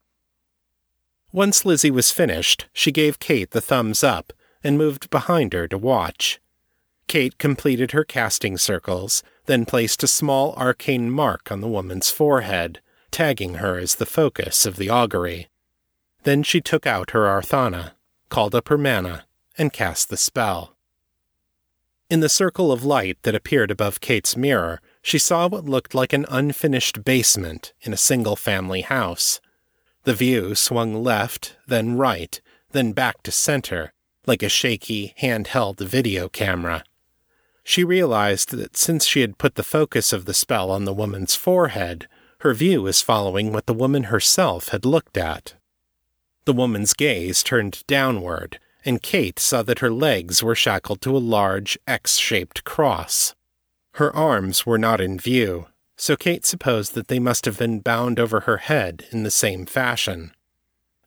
Once 1.33 1.65
Lizzy 1.65 1.91
was 1.91 2.11
finished, 2.11 2.67
she 2.73 2.91
gave 2.91 3.21
Kate 3.21 3.53
the 3.53 3.61
thumbs 3.61 4.03
up 4.03 4.33
and 4.65 4.77
moved 4.77 5.09
behind 5.11 5.53
her 5.53 5.69
to 5.69 5.79
watch. 5.79 6.41
Kate 7.07 7.39
completed 7.39 7.93
her 7.93 8.05
casting 8.05 8.57
circles, 8.57 9.23
then 9.47 9.65
placed 9.65 10.03
a 10.03 10.09
small 10.09 10.55
arcane 10.55 11.11
mark 11.11 11.51
on 11.51 11.61
the 11.61 11.69
woman's 11.69 12.11
forehead, 12.11 12.81
tagging 13.11 13.55
her 13.55 13.79
as 13.79 13.97
the 13.97 14.07
focus 14.07 14.67
of 14.67 14.77
the 14.77 14.89
augury. 14.89 15.49
Then 16.25 16.43
she 16.43 16.61
took 16.61 16.87
out 16.87 17.11
her 17.11 17.27
Arthana, 17.27 17.93
called 18.29 18.55
up 18.55 18.69
her 18.69 18.79
mana, 18.79 19.25
and 19.57 19.73
cast 19.73 20.09
the 20.09 20.17
spell. 20.17 20.77
In 22.09 22.21
the 22.21 22.29
circle 22.29 22.73
of 22.73 22.85
light 22.85 23.19
that 23.23 23.37
appeared 23.37 23.71
above 23.71 24.01
Kate's 24.01 24.37
mirror, 24.37 24.81
she 25.01 25.19
saw 25.19 25.49
what 25.49 25.65
looked 25.65 25.95
like 25.95 26.13
an 26.13 26.27
unfinished 26.29 27.05
basement 27.05 27.73
in 27.83 27.93
a 27.93 27.97
single 27.97 28.37
family 28.37 28.81
house. 28.81 29.41
The 30.05 30.15
view 30.15 30.55
swung 30.55 31.03
left, 31.03 31.57
then 31.67 31.97
right, 31.97 32.41
then 32.73 32.93
back 32.93 33.23
to 33.25 33.31
center, 33.31 33.93
like 34.27 34.43
a 34.43 34.49
shaky, 34.49 35.15
handheld 35.21 35.79
video 35.79 36.29
camera. 36.29 36.85
She 37.63 37.85
realized 37.85 38.51
that 38.53 38.77
since 38.77 39.05
she 39.05 39.21
had 39.21 39.39
put 39.39 39.57
the 39.57 39.63
focus 39.63 40.13
of 40.13 40.25
the 40.25 40.35
spell 40.35 40.71
on 40.71 40.85
the 40.85 40.95
woman's 40.95 41.35
forehead, 41.35 42.09
her 42.39 42.55
view 42.55 42.83
was 42.83 43.03
following 43.03 43.53
what 43.53 43.67
the 43.67 43.75
woman 43.75 44.05
herself 44.05 44.69
had 44.69 44.87
looked 44.87 45.19
at. 45.19 45.55
The 46.47 46.55
woman's 46.55 46.95
gaze 46.95 47.43
turned 47.43 47.87
downward, 47.87 48.59
and 48.85 49.03
Kate 49.03 49.39
saw 49.39 49.63
that 49.63 49.81
her 49.81 49.91
legs 49.91 50.43
were 50.43 50.55
shackled 50.55 51.03
to 51.03 51.15
a 51.15 51.19
large 51.19 51.79
X 51.87 52.17
shaped 52.17 52.65
cross. 52.65 53.35
Her 53.95 54.15
arms 54.17 54.65
were 54.65 54.79
not 54.79 55.01
in 55.03 55.19
view, 55.19 55.67
so 56.01 56.17
Kate 56.17 56.47
supposed 56.47 56.95
that 56.95 57.09
they 57.09 57.19
must 57.19 57.45
have 57.45 57.59
been 57.59 57.79
bound 57.79 58.19
over 58.19 58.41
her 58.41 58.57
head 58.57 59.05
in 59.11 59.23
the 59.23 59.31
same 59.31 59.67
fashion. 59.67 60.33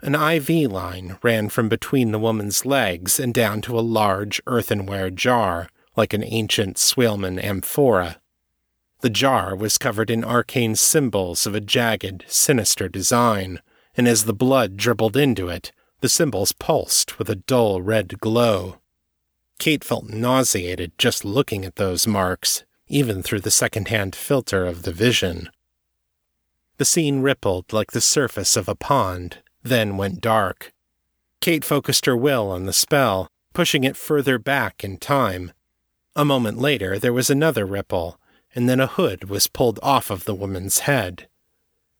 An 0.03 0.13
IV 0.13 0.71
line 0.71 1.17
ran 1.23 1.49
from 1.49 1.67
between 1.67 2.11
the 2.11 2.19
woman's 2.19 2.63
legs 2.63 3.19
and 3.19 3.33
down 3.33 3.61
to 3.61 3.79
a 3.79 3.81
large 3.81 4.39
earthenware 4.45 5.09
jar, 5.09 5.67
like 5.95 6.13
an 6.13 6.23
ancient 6.23 6.77
Swailman 6.77 7.43
amphora. 7.43 8.21
The 9.01 9.09
jar 9.09 9.55
was 9.55 9.79
covered 9.79 10.11
in 10.11 10.23
arcane 10.23 10.75
symbols 10.75 11.47
of 11.47 11.55
a 11.55 11.59
jagged, 11.59 12.23
sinister 12.27 12.87
design, 12.87 13.61
and 13.97 14.07
as 14.07 14.25
the 14.25 14.33
blood 14.33 14.77
dribbled 14.77 15.17
into 15.17 15.49
it, 15.49 15.71
the 16.01 16.09
symbols 16.09 16.51
pulsed 16.51 17.17
with 17.17 17.31
a 17.31 17.35
dull 17.35 17.81
red 17.81 18.19
glow. 18.19 18.77
Kate 19.57 19.83
felt 19.83 20.09
nauseated 20.09 20.91
just 20.99 21.25
looking 21.25 21.65
at 21.65 21.77
those 21.77 22.05
marks, 22.05 22.63
even 22.93 23.23
through 23.23 23.39
the 23.39 23.49
second-hand 23.49 24.15
filter 24.15 24.65
of 24.65 24.83
the 24.83 24.91
vision. 24.91 25.49
The 26.77 26.85
scene 26.85 27.21
rippled 27.21 27.73
like 27.73 27.91
the 27.91 28.01
surface 28.01 28.55
of 28.55 28.69
a 28.69 28.75
pond, 28.75 29.39
then 29.63 29.97
went 29.97 30.21
dark. 30.21 30.71
Kate 31.41 31.65
focused 31.65 32.05
her 32.05 32.15
will 32.15 32.51
on 32.51 32.65
the 32.65 32.73
spell, 32.73 33.27
pushing 33.53 33.83
it 33.83 33.97
further 33.97 34.37
back 34.37 34.83
in 34.83 34.97
time. 34.97 35.51
A 36.15 36.23
moment 36.23 36.59
later, 36.59 36.99
there 36.99 37.11
was 37.11 37.29
another 37.31 37.65
ripple, 37.65 38.19
and 38.53 38.69
then 38.69 38.79
a 38.79 38.87
hood 38.87 39.29
was 39.29 39.47
pulled 39.47 39.79
off 39.81 40.11
of 40.11 40.25
the 40.25 40.35
woman's 40.35 40.79
head. 40.79 41.27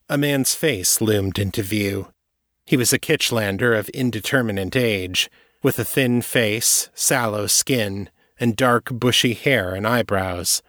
A 0.10 0.18
man's 0.18 0.54
face 0.54 1.02
loomed 1.02 1.40
into 1.40 1.64
view. 1.64 2.10
He 2.66 2.78
was 2.78 2.94
a 2.94 3.00
Kitchlander 3.00 3.78
of 3.78 3.90
indeterminate 3.90 4.76
age, 4.76 5.30
with 5.64 5.80
a 5.80 5.86
thin 5.86 6.22
face, 6.22 6.90
sallow 6.94 7.48
skin, 7.48 8.10
and 8.40 8.56
dark 8.56 8.90
bushy 8.92 9.34
hair 9.34 9.74
and 9.74 9.88
eyebrows. 9.88 10.62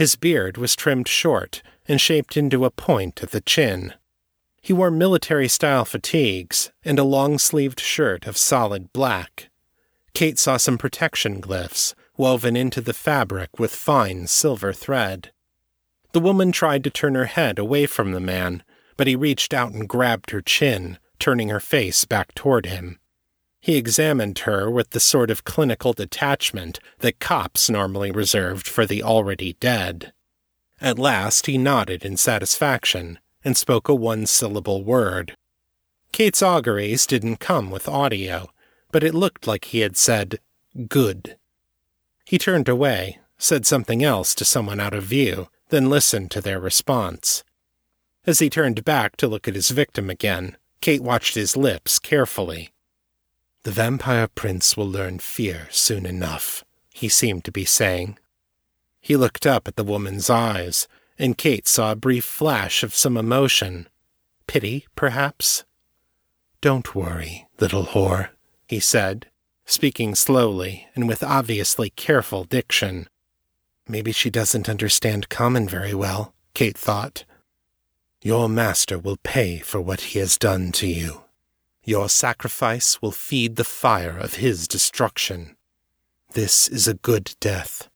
His 0.00 0.16
beard 0.16 0.56
was 0.56 0.74
trimmed 0.74 1.08
short 1.08 1.62
and 1.86 2.00
shaped 2.00 2.34
into 2.34 2.64
a 2.64 2.70
point 2.70 3.22
at 3.22 3.32
the 3.32 3.42
chin. 3.42 3.92
He 4.62 4.72
wore 4.72 4.90
military 4.90 5.46
style 5.46 5.84
fatigues 5.84 6.70
and 6.82 6.98
a 6.98 7.04
long 7.04 7.38
sleeved 7.38 7.78
shirt 7.78 8.26
of 8.26 8.38
solid 8.38 8.94
black. 8.94 9.50
Kate 10.14 10.38
saw 10.38 10.56
some 10.56 10.78
protection 10.78 11.42
glyphs 11.42 11.92
woven 12.16 12.56
into 12.56 12.80
the 12.80 12.94
fabric 12.94 13.58
with 13.58 13.74
fine 13.74 14.26
silver 14.26 14.72
thread. 14.72 15.32
The 16.12 16.20
woman 16.20 16.50
tried 16.50 16.82
to 16.84 16.90
turn 16.90 17.14
her 17.14 17.26
head 17.26 17.58
away 17.58 17.84
from 17.84 18.12
the 18.12 18.20
man, 18.20 18.62
but 18.96 19.06
he 19.06 19.14
reached 19.14 19.52
out 19.52 19.72
and 19.72 19.86
grabbed 19.86 20.30
her 20.30 20.40
chin, 20.40 20.98
turning 21.18 21.50
her 21.50 21.60
face 21.60 22.06
back 22.06 22.34
toward 22.34 22.64
him. 22.64 22.98
He 23.60 23.76
examined 23.76 24.40
her 24.40 24.70
with 24.70 24.90
the 24.90 25.00
sort 25.00 25.30
of 25.30 25.44
clinical 25.44 25.92
detachment 25.92 26.80
that 27.00 27.20
cops 27.20 27.68
normally 27.68 28.10
reserved 28.10 28.66
for 28.66 28.86
the 28.86 29.02
already 29.02 29.52
dead. 29.60 30.12
At 30.80 30.98
last 30.98 31.46
he 31.46 31.58
nodded 31.58 32.04
in 32.04 32.16
satisfaction 32.16 33.18
and 33.44 33.56
spoke 33.56 33.88
a 33.88 33.94
one 33.94 34.24
syllable 34.26 34.82
word. 34.82 35.34
Kate's 36.12 36.42
auguries 36.42 37.06
didn't 37.06 37.36
come 37.36 37.70
with 37.70 37.86
audio, 37.86 38.48
but 38.90 39.04
it 39.04 39.14
looked 39.14 39.46
like 39.46 39.66
he 39.66 39.80
had 39.80 39.96
said, 39.96 40.40
good. 40.88 41.36
He 42.24 42.38
turned 42.38 42.68
away, 42.68 43.18
said 43.38 43.66
something 43.66 44.02
else 44.02 44.34
to 44.36 44.44
someone 44.44 44.80
out 44.80 44.94
of 44.94 45.04
view, 45.04 45.48
then 45.68 45.90
listened 45.90 46.30
to 46.30 46.40
their 46.40 46.58
response. 46.58 47.44
As 48.26 48.38
he 48.38 48.50
turned 48.50 48.84
back 48.84 49.16
to 49.16 49.28
look 49.28 49.46
at 49.46 49.54
his 49.54 49.70
victim 49.70 50.10
again, 50.10 50.56
Kate 50.80 51.02
watched 51.02 51.34
his 51.34 51.56
lips 51.56 51.98
carefully. 51.98 52.72
The 53.62 53.72
vampire 53.72 54.26
prince 54.26 54.76
will 54.76 54.88
learn 54.88 55.18
fear 55.18 55.68
soon 55.70 56.06
enough, 56.06 56.64
he 56.94 57.08
seemed 57.08 57.44
to 57.44 57.52
be 57.52 57.66
saying. 57.66 58.18
He 59.00 59.16
looked 59.16 59.46
up 59.46 59.68
at 59.68 59.76
the 59.76 59.84
woman's 59.84 60.30
eyes, 60.30 60.88
and 61.18 61.36
Kate 61.36 61.68
saw 61.68 61.92
a 61.92 61.96
brief 61.96 62.24
flash 62.24 62.82
of 62.82 62.94
some 62.94 63.18
emotion. 63.18 63.88
Pity, 64.46 64.86
perhaps? 64.96 65.64
Don't 66.62 66.94
worry, 66.94 67.46
little 67.58 67.84
whore, 67.84 68.30
he 68.66 68.80
said, 68.80 69.26
speaking 69.66 70.14
slowly 70.14 70.88
and 70.94 71.06
with 71.06 71.22
obviously 71.22 71.90
careful 71.90 72.44
diction. 72.44 73.08
Maybe 73.86 74.12
she 74.12 74.30
doesn't 74.30 74.68
understand 74.68 75.28
common 75.28 75.68
very 75.68 75.94
well, 75.94 76.34
Kate 76.54 76.78
thought. 76.78 77.24
Your 78.22 78.48
master 78.48 78.98
will 78.98 79.18
pay 79.22 79.58
for 79.58 79.80
what 79.80 80.00
he 80.00 80.18
has 80.18 80.38
done 80.38 80.72
to 80.72 80.86
you. 80.86 81.22
Your 81.84 82.08
sacrifice 82.08 83.00
will 83.00 83.12
feed 83.12 83.56
the 83.56 83.64
fire 83.64 84.16
of 84.16 84.34
his 84.34 84.68
destruction. 84.68 85.56
This 86.32 86.68
is 86.68 86.86
a 86.86 86.94
good 86.94 87.34
death, 87.40 87.88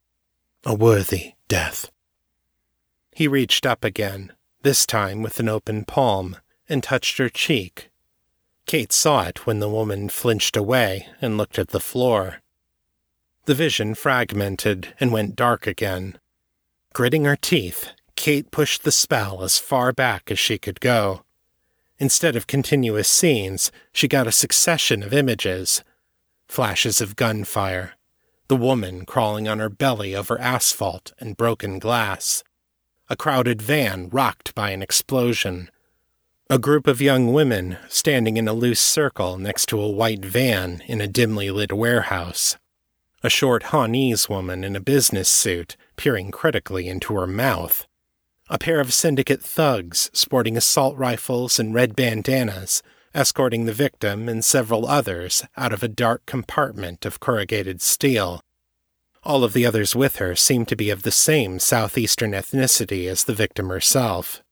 a 0.64 0.74
worthy 0.74 1.34
death. 1.48 1.90
He 3.14 3.28
reached 3.28 3.64
up 3.64 3.84
again, 3.84 4.32
this 4.62 4.86
time 4.86 5.22
with 5.22 5.38
an 5.38 5.48
open 5.48 5.84
palm, 5.84 6.36
and 6.68 6.82
touched 6.82 7.18
her 7.18 7.28
cheek. 7.28 7.90
Kate 8.66 8.92
saw 8.92 9.24
it 9.24 9.46
when 9.46 9.60
the 9.60 9.68
woman 9.68 10.08
flinched 10.08 10.56
away 10.56 11.06
and 11.20 11.36
looked 11.36 11.58
at 11.58 11.68
the 11.68 11.80
floor. 11.80 12.40
The 13.44 13.54
vision 13.54 13.94
fragmented 13.94 14.94
and 14.98 15.12
went 15.12 15.36
dark 15.36 15.66
again. 15.66 16.18
Gritting 16.94 17.24
her 17.26 17.36
teeth, 17.36 17.90
Kate 18.16 18.50
pushed 18.50 18.84
the 18.84 18.92
spell 18.92 19.42
as 19.42 19.58
far 19.58 19.92
back 19.92 20.30
as 20.30 20.38
she 20.38 20.56
could 20.56 20.80
go. 20.80 21.24
Instead 21.98 22.34
of 22.34 22.46
continuous 22.46 23.08
scenes, 23.08 23.70
she 23.92 24.08
got 24.08 24.26
a 24.26 24.32
succession 24.32 25.02
of 25.02 25.14
images. 25.14 25.82
Flashes 26.48 27.00
of 27.00 27.16
gunfire, 27.16 27.94
the 28.48 28.56
woman 28.56 29.06
crawling 29.06 29.48
on 29.48 29.58
her 29.58 29.70
belly 29.70 30.14
over 30.14 30.38
asphalt 30.38 31.12
and 31.18 31.36
broken 31.36 31.78
glass, 31.78 32.42
a 33.08 33.16
crowded 33.16 33.62
van 33.62 34.08
rocked 34.10 34.54
by 34.54 34.70
an 34.70 34.82
explosion, 34.82 35.70
a 36.50 36.58
group 36.58 36.86
of 36.86 37.00
young 37.00 37.32
women 37.32 37.78
standing 37.88 38.36
in 38.36 38.46
a 38.46 38.52
loose 38.52 38.80
circle 38.80 39.38
next 39.38 39.66
to 39.66 39.80
a 39.80 39.88
white 39.88 40.24
van 40.24 40.82
in 40.86 41.00
a 41.00 41.08
dimly 41.08 41.50
lit 41.50 41.72
warehouse, 41.72 42.56
a 43.22 43.30
short 43.30 43.64
Hawnese 43.64 44.28
woman 44.28 44.62
in 44.62 44.76
a 44.76 44.80
business 44.80 45.28
suit 45.28 45.76
peering 45.96 46.30
critically 46.30 46.86
into 46.86 47.14
her 47.14 47.26
mouth, 47.26 47.86
a 48.48 48.58
pair 48.58 48.80
of 48.80 48.92
syndicate 48.92 49.42
thugs 49.42 50.10
sporting 50.12 50.56
assault 50.56 50.96
rifles 50.96 51.58
and 51.58 51.74
red 51.74 51.96
bandanas, 51.96 52.82
escorting 53.14 53.64
the 53.64 53.72
victim 53.72 54.28
and 54.28 54.44
several 54.44 54.86
others 54.86 55.44
out 55.56 55.72
of 55.72 55.82
a 55.82 55.88
dark 55.88 56.26
compartment 56.26 57.06
of 57.06 57.20
corrugated 57.20 57.80
steel. 57.80 58.40
All 59.22 59.42
of 59.42 59.54
the 59.54 59.64
others 59.64 59.96
with 59.96 60.16
her 60.16 60.36
seemed 60.36 60.68
to 60.68 60.76
be 60.76 60.90
of 60.90 61.02
the 61.02 61.10
same 61.10 61.58
southeastern 61.58 62.32
ethnicity 62.32 63.08
as 63.08 63.24
the 63.24 63.34
victim 63.34 63.70
herself. 63.70 64.42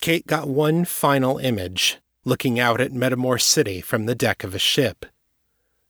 Kate 0.00 0.26
got 0.26 0.48
one 0.48 0.84
final 0.84 1.38
image, 1.38 1.98
looking 2.24 2.58
out 2.58 2.80
at 2.80 2.92
Metamor 2.92 3.40
City 3.40 3.80
from 3.80 4.06
the 4.06 4.14
deck 4.16 4.42
of 4.42 4.54
a 4.54 4.58
ship. 4.58 5.06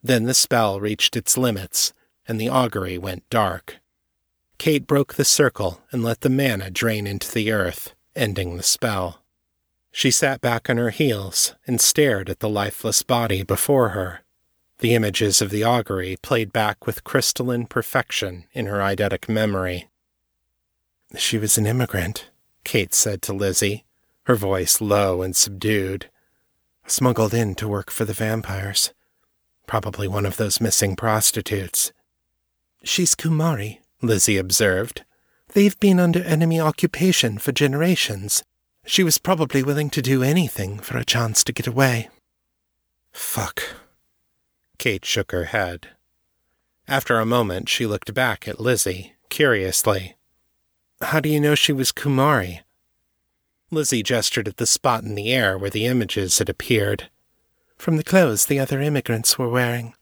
Then 0.02 0.24
the 0.24 0.34
spell 0.34 0.78
reached 0.78 1.16
its 1.16 1.38
limits, 1.38 1.94
and 2.28 2.38
the 2.38 2.50
augury 2.50 2.98
went 2.98 3.28
dark. 3.30 3.78
Kate 4.58 4.86
broke 4.86 5.14
the 5.14 5.24
circle 5.24 5.82
and 5.92 6.02
let 6.02 6.22
the 6.22 6.30
mana 6.30 6.70
drain 6.70 7.06
into 7.06 7.30
the 7.30 7.52
earth, 7.52 7.94
ending 8.14 8.56
the 8.56 8.62
spell. 8.62 9.22
She 9.92 10.10
sat 10.10 10.40
back 10.40 10.68
on 10.68 10.76
her 10.76 10.90
heels 10.90 11.54
and 11.66 11.80
stared 11.80 12.28
at 12.28 12.40
the 12.40 12.48
lifeless 12.48 13.02
body 13.02 13.42
before 13.42 13.90
her. 13.90 14.20
The 14.78 14.94
images 14.94 15.40
of 15.40 15.50
the 15.50 15.64
augury 15.64 16.16
played 16.20 16.52
back 16.52 16.86
with 16.86 17.04
crystalline 17.04 17.66
perfection 17.66 18.44
in 18.52 18.66
her 18.66 18.78
eidetic 18.78 19.28
memory. 19.28 19.88
She 21.16 21.38
was 21.38 21.56
an 21.56 21.66
immigrant, 21.66 22.30
Kate 22.64 22.92
said 22.92 23.22
to 23.22 23.32
Lizzy, 23.32 23.84
her 24.24 24.36
voice 24.36 24.80
low 24.80 25.22
and 25.22 25.34
subdued. 25.34 26.10
Smuggled 26.86 27.32
in 27.32 27.54
to 27.54 27.68
work 27.68 27.90
for 27.90 28.04
the 28.04 28.12
vampires. 28.12 28.92
Probably 29.66 30.06
one 30.06 30.26
of 30.26 30.36
those 30.36 30.60
missing 30.60 30.94
prostitutes. 30.94 31.92
She's 32.84 33.14
Kumari, 33.14 33.78
Lizzy 34.02 34.36
observed. 34.36 35.04
They've 35.52 35.78
been 35.80 35.98
under 36.00 36.22
enemy 36.22 36.60
occupation 36.60 37.38
for 37.38 37.52
generations. 37.52 38.42
She 38.84 39.02
was 39.02 39.18
probably 39.18 39.62
willing 39.62 39.90
to 39.90 40.02
do 40.02 40.22
anything 40.22 40.78
for 40.78 40.96
a 40.96 41.04
chance 41.04 41.42
to 41.44 41.52
get 41.52 41.66
away. 41.66 42.08
Fuck. 43.12 43.62
Kate 44.78 45.04
shook 45.04 45.32
her 45.32 45.44
head. 45.44 45.88
After 46.86 47.18
a 47.18 47.26
moment, 47.26 47.68
she 47.68 47.86
looked 47.86 48.14
back 48.14 48.46
at 48.46 48.60
Lizzy, 48.60 49.14
curiously. 49.28 50.16
How 51.00 51.18
do 51.18 51.28
you 51.28 51.40
know 51.40 51.54
she 51.54 51.72
was 51.72 51.90
Kumari? 51.90 52.60
Lizzy 53.72 54.04
gestured 54.04 54.46
at 54.46 54.58
the 54.58 54.66
spot 54.66 55.02
in 55.02 55.16
the 55.16 55.32
air 55.32 55.58
where 55.58 55.70
the 55.70 55.86
images 55.86 56.38
had 56.38 56.48
appeared. 56.48 57.10
From 57.76 57.96
the 57.96 58.04
clothes 58.04 58.46
the 58.46 58.60
other 58.60 58.80
immigrants 58.80 59.36
were 59.36 59.48
wearing. 59.48 59.94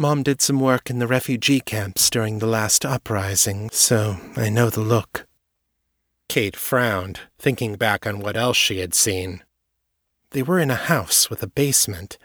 Mom 0.00 0.22
did 0.22 0.40
some 0.40 0.58
work 0.58 0.88
in 0.88 0.98
the 0.98 1.06
refugee 1.06 1.60
camps 1.60 2.08
during 2.08 2.38
the 2.38 2.46
last 2.46 2.86
uprising, 2.86 3.68
so 3.70 4.16
I 4.34 4.48
know 4.48 4.70
the 4.70 4.80
look. 4.80 5.26
Kate 6.26 6.56
frowned, 6.56 7.20
thinking 7.38 7.74
back 7.74 8.06
on 8.06 8.18
what 8.18 8.34
else 8.34 8.56
she 8.56 8.78
had 8.78 8.94
seen. 8.94 9.44
They 10.30 10.42
were 10.42 10.58
in 10.58 10.70
a 10.70 10.74
house 10.74 11.28
with 11.28 11.42
a 11.42 11.46
basement. 11.46 12.16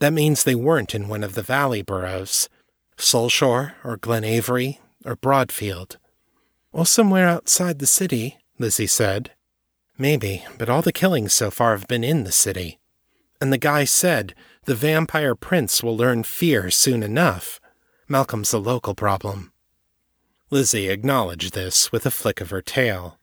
That 0.00 0.12
means 0.12 0.44
they 0.44 0.54
weren't 0.54 0.94
in 0.94 1.08
one 1.08 1.24
of 1.24 1.34
the 1.34 1.40
valley 1.40 1.80
boroughs 1.80 2.50
Soulshore, 2.98 3.72
or 3.82 3.96
Glen 3.96 4.24
Avery, 4.24 4.80
or 5.06 5.16
Broadfield. 5.16 5.96
Or 6.72 6.84
somewhere 6.84 7.26
outside 7.26 7.78
the 7.78 7.86
city, 7.86 8.36
Lizzy 8.58 8.86
said. 8.86 9.30
Maybe, 9.96 10.44
but 10.58 10.68
all 10.68 10.82
the 10.82 10.92
killings 10.92 11.32
so 11.32 11.50
far 11.50 11.74
have 11.74 11.88
been 11.88 12.04
in 12.04 12.24
the 12.24 12.32
city. 12.32 12.80
And 13.40 13.50
the 13.50 13.56
guy 13.56 13.84
said 13.84 14.34
the 14.66 14.74
vampire 14.74 15.34
prince 15.34 15.82
will 15.82 15.96
learn 15.96 16.22
fear 16.22 16.70
soon 16.70 17.02
enough. 17.02 17.60
Malcolm's 18.08 18.52
a 18.52 18.58
local 18.58 18.94
problem. 18.94 19.52
Lizzy 20.50 20.88
acknowledged 20.88 21.54
this 21.54 21.90
with 21.90 22.06
a 22.06 22.10
flick 22.10 22.40
of 22.40 22.50
her 22.50 22.62
tail. 22.62 23.18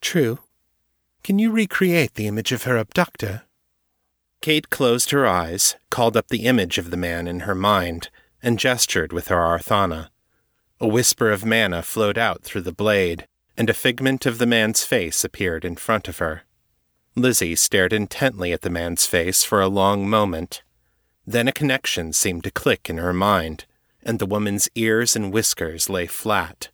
True. 0.00 0.40
Can 1.22 1.38
you 1.38 1.50
recreate 1.50 2.14
the 2.14 2.26
image 2.26 2.52
of 2.52 2.64
her 2.64 2.76
abductor? 2.76 3.42
Kate 4.40 4.70
closed 4.70 5.10
her 5.10 5.26
eyes, 5.26 5.76
called 5.90 6.16
up 6.16 6.28
the 6.28 6.44
image 6.46 6.78
of 6.78 6.90
the 6.90 6.96
man 6.96 7.26
in 7.26 7.40
her 7.40 7.54
mind, 7.54 8.10
and 8.42 8.58
gestured 8.58 9.12
with 9.12 9.28
her 9.28 9.40
arthana. 9.40 10.10
A 10.80 10.86
whisper 10.86 11.30
of 11.30 11.44
mana 11.44 11.82
flowed 11.82 12.18
out 12.18 12.42
through 12.42 12.60
the 12.60 12.72
blade, 12.72 13.26
and 13.56 13.70
a 13.70 13.74
figment 13.74 14.26
of 14.26 14.38
the 14.38 14.46
man's 14.46 14.84
face 14.84 15.24
appeared 15.24 15.64
in 15.64 15.76
front 15.76 16.06
of 16.06 16.18
her. 16.18 16.42
Lizzy 17.14 17.56
stared 17.56 17.94
intently 17.94 18.52
at 18.52 18.60
the 18.60 18.70
man's 18.70 19.06
face 19.06 19.42
for 19.42 19.62
a 19.62 19.68
long 19.68 20.08
moment. 20.08 20.62
Then 21.26 21.48
a 21.48 21.52
connection 21.52 22.12
seemed 22.12 22.44
to 22.44 22.50
click 22.50 22.88
in 22.88 22.98
her 22.98 23.12
mind, 23.12 23.64
and 24.02 24.18
the 24.18 24.26
woman's 24.26 24.68
ears 24.74 25.16
and 25.16 25.32
whiskers 25.32 25.90
lay 25.90 26.06
flat. 26.06 26.68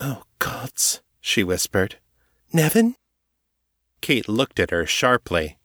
Oh, 0.00 0.22
gods, 0.38 1.02
she 1.20 1.44
whispered. 1.44 1.96
Nevin? 2.52 2.96
Kate 4.00 4.28
looked 4.28 4.58
at 4.58 4.70
her 4.70 4.86
sharply. 4.86 5.58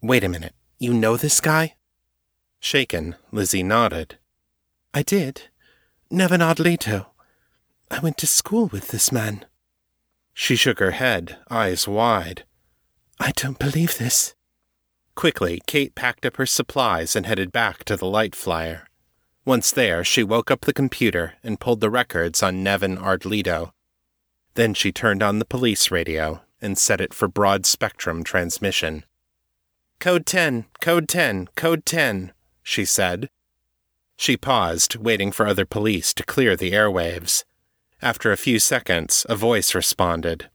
Wait 0.00 0.22
a 0.22 0.28
minute, 0.28 0.54
you 0.78 0.94
know 0.94 1.16
this 1.16 1.40
guy? 1.40 1.74
Shaken, 2.60 3.16
Lizzy 3.32 3.62
nodded. 3.62 4.18
I 4.92 5.02
did. 5.02 5.48
Nevin 6.10 6.40
Ardlito. 6.40 7.06
I 7.90 7.98
went 7.98 8.16
to 8.18 8.26
school 8.26 8.68
with 8.68 8.88
this 8.88 9.10
man. 9.10 9.44
She 10.32 10.56
shook 10.56 10.78
her 10.78 10.92
head, 10.92 11.38
eyes 11.50 11.88
wide. 11.88 12.44
I 13.18 13.32
don't 13.32 13.58
believe 13.58 13.98
this. 13.98 14.33
Quickly, 15.14 15.60
Kate 15.66 15.94
packed 15.94 16.26
up 16.26 16.36
her 16.36 16.46
supplies 16.46 17.14
and 17.14 17.26
headed 17.26 17.52
back 17.52 17.84
to 17.84 17.96
the 17.96 18.06
light 18.06 18.34
flyer. 18.34 18.86
Once 19.44 19.70
there, 19.70 20.02
she 20.02 20.22
woke 20.22 20.50
up 20.50 20.62
the 20.62 20.72
computer 20.72 21.34
and 21.42 21.60
pulled 21.60 21.80
the 21.80 21.90
records 21.90 22.42
on 22.42 22.62
Nevin 22.62 22.96
Ardlito. 22.96 23.72
Then 24.54 24.74
she 24.74 24.90
turned 24.92 25.22
on 25.22 25.38
the 25.38 25.44
police 25.44 25.90
radio 25.90 26.42
and 26.60 26.78
set 26.78 27.00
it 27.00 27.12
for 27.12 27.28
broad 27.28 27.66
spectrum 27.66 28.24
transmission. 28.24 29.04
Code 29.98 30.26
10, 30.26 30.66
Code 30.80 31.08
10, 31.08 31.48
Code 31.54 31.84
10, 31.84 32.32
she 32.62 32.84
said. 32.84 33.28
She 34.16 34.36
paused, 34.36 34.96
waiting 34.96 35.32
for 35.32 35.46
other 35.46 35.66
police 35.66 36.14
to 36.14 36.24
clear 36.24 36.56
the 36.56 36.72
airwaves. 36.72 37.44
After 38.00 38.32
a 38.32 38.36
few 38.36 38.58
seconds, 38.58 39.26
a 39.28 39.36
voice 39.36 39.74
responded. 39.74 40.48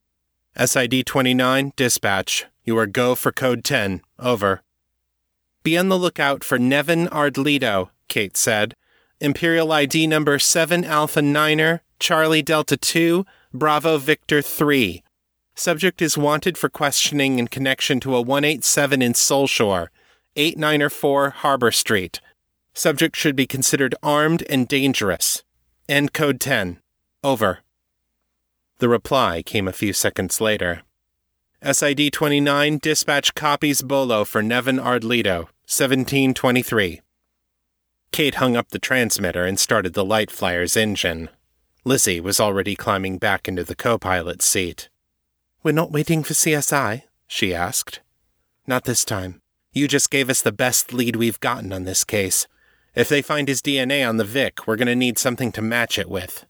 SID 0.58 1.06
29, 1.06 1.74
dispatch. 1.76 2.46
You 2.64 2.78
are 2.78 2.88
go 2.88 3.16
for 3.16 3.32
code 3.32 3.64
10. 3.64 4.02
Over. 4.18 4.62
Be 5.64 5.78
on 5.78 5.90
the 5.90 5.98
lookout 5.98 6.44
for 6.44 6.58
Nevin 6.58 7.08
Ardlito, 7.08 7.90
Kate 8.08 8.38
said. 8.38 8.74
Imperial 9.20 9.72
ID 9.72 10.08
number 10.08 10.40
7 10.40 10.86
Alpha 10.86 11.22
Niner, 11.22 11.82
Charlie 12.00 12.42
Delta 12.42 12.78
2, 12.78 13.26
Bravo 13.54 13.98
Victor 13.98 14.42
3. 14.42 15.04
Subject 15.56 16.02
is 16.02 16.18
wanted 16.18 16.58
for 16.58 16.70
questioning 16.70 17.38
in 17.38 17.50
connection 17.50 18.00
to 18.00 18.16
a 18.16 18.22
187 18.22 19.02
in 19.02 19.12
Soulshore, 19.12 19.88
8904 20.38 21.32
Harbor 21.32 21.72
Street. 21.72 22.22
Subject 22.74 23.16
should 23.16 23.36
be 23.36 23.46
considered 23.46 23.96
armed 24.02 24.44
and 24.50 24.70
dangerous. 24.70 25.44
End 25.90 26.14
code 26.14 26.40
10. 26.40 26.80
Over. 27.24 27.60
The 28.78 28.88
reply 28.88 29.42
came 29.42 29.68
a 29.68 29.74
few 29.74 29.92
seconds 29.92 30.40
later. 30.40 30.84
SID 31.62 32.14
29 32.14 32.78
dispatch 32.78 33.36
copies 33.36 33.82
Bolo 33.82 34.24
for 34.24 34.42
Nevin 34.42 34.78
Ardlito, 34.78 35.50
1723. 35.68 37.02
Kate 38.14 38.36
hung 38.36 38.56
up 38.56 38.70
the 38.70 38.80
transmitter 38.80 39.44
and 39.44 39.60
started 39.60 39.94
the 39.94 40.06
light 40.06 40.32
flyer's 40.32 40.78
engine. 40.78 41.30
Lizzy 41.84 42.22
was 42.22 42.40
already 42.40 42.78
climbing 42.78 43.18
back 43.18 43.50
into 43.50 43.66
the 43.66 43.76
co 43.76 43.98
pilot's 43.98 44.46
seat. 44.46 44.88
We're 45.62 45.74
not 45.74 45.92
waiting 45.92 46.24
for 46.24 46.34
CSI? 46.34 47.04
she 47.28 47.54
asked. 47.54 48.00
Not 48.66 48.86
this 48.86 49.04
time. 49.04 49.42
You 49.74 49.90
just 49.90 50.10
gave 50.10 50.30
us 50.30 50.42
the 50.42 50.54
best 50.54 50.94
lead 50.94 51.18
we've 51.18 51.42
gotten 51.42 51.74
on 51.74 51.84
this 51.84 52.06
case. 52.06 52.48
If 52.96 53.10
they 53.10 53.22
find 53.22 53.50
his 53.50 53.62
DNA 53.62 54.08
on 54.08 54.16
the 54.16 54.24
Vic, 54.24 54.66
we're 54.66 54.78
going 54.78 54.88
to 54.88 54.96
need 54.96 55.18
something 55.18 55.52
to 55.52 55.62
match 55.62 56.00
it 56.00 56.10
with. 56.10 56.46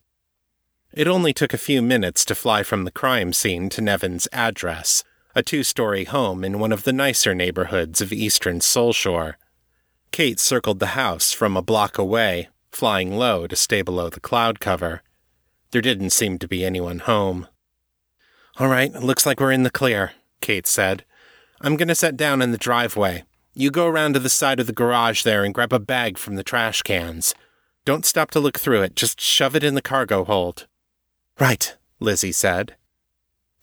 It 0.92 1.08
only 1.08 1.34
took 1.34 1.54
a 1.54 1.58
few 1.58 1.84
minutes 1.84 2.26
to 2.26 2.36
fly 2.36 2.64
from 2.64 2.84
the 2.84 2.92
crime 2.92 3.32
scene 3.32 3.70
to 3.70 3.82
Nevin's 3.82 4.28
address, 4.34 5.04
a 5.36 5.44
two 5.44 5.64
story 5.64 6.06
home 6.06 6.44
in 6.44 6.58
one 6.58 6.72
of 6.72 6.84
the 6.84 6.92
nicer 6.92 7.36
neighborhoods 7.36 8.02
of 8.02 8.12
eastern 8.12 8.60
Soulshore. 8.60 9.36
Kate 10.12 10.40
circled 10.40 10.80
the 10.80 10.98
house 10.98 11.32
from 11.32 11.56
a 11.56 11.62
block 11.62 12.00
away, 12.00 12.50
flying 12.72 13.16
low 13.16 13.46
to 13.46 13.56
stay 13.56 13.84
below 13.84 14.10
the 14.10 14.20
cloud 14.20 14.60
cover. 14.60 15.04
There 15.72 15.82
didn't 15.82 16.10
seem 16.10 16.40
to 16.40 16.48
be 16.48 16.66
anyone 16.66 17.00
home. 17.00 17.48
All 18.58 18.68
right, 18.68 18.92
looks 18.92 19.28
like 19.28 19.40
we're 19.40 19.52
in 19.52 19.64
the 19.64 19.70
clear, 19.70 20.14
Kate 20.42 20.66
said. 20.66 21.06
I'm 21.62 21.78
going 21.78 21.88
to 21.90 21.96
set 21.96 22.18
down 22.18 22.42
in 22.42 22.52
the 22.52 22.58
driveway. 22.58 23.26
You 23.54 23.70
go 23.70 23.86
around 23.86 24.14
to 24.14 24.20
the 24.20 24.30
side 24.30 24.60
of 24.60 24.66
the 24.66 24.74
garage 24.74 25.22
there 25.22 25.44
and 25.44 25.54
grab 25.54 25.72
a 25.72 25.80
bag 25.80 26.18
from 26.18 26.36
the 26.36 26.44
trash 26.44 26.82
cans. 26.82 27.36
Don't 27.86 28.08
stop 28.08 28.32
to 28.32 28.40
look 28.40 28.58
through 28.58 28.82
it, 28.82 28.96
just 28.96 29.22
shove 29.22 29.56
it 29.56 29.64
in 29.64 29.76
the 29.76 29.82
cargo 29.82 30.26
hold. 30.26 30.66
Right, 31.40 31.78
Lizzy 32.02 32.34
said. 32.34 32.76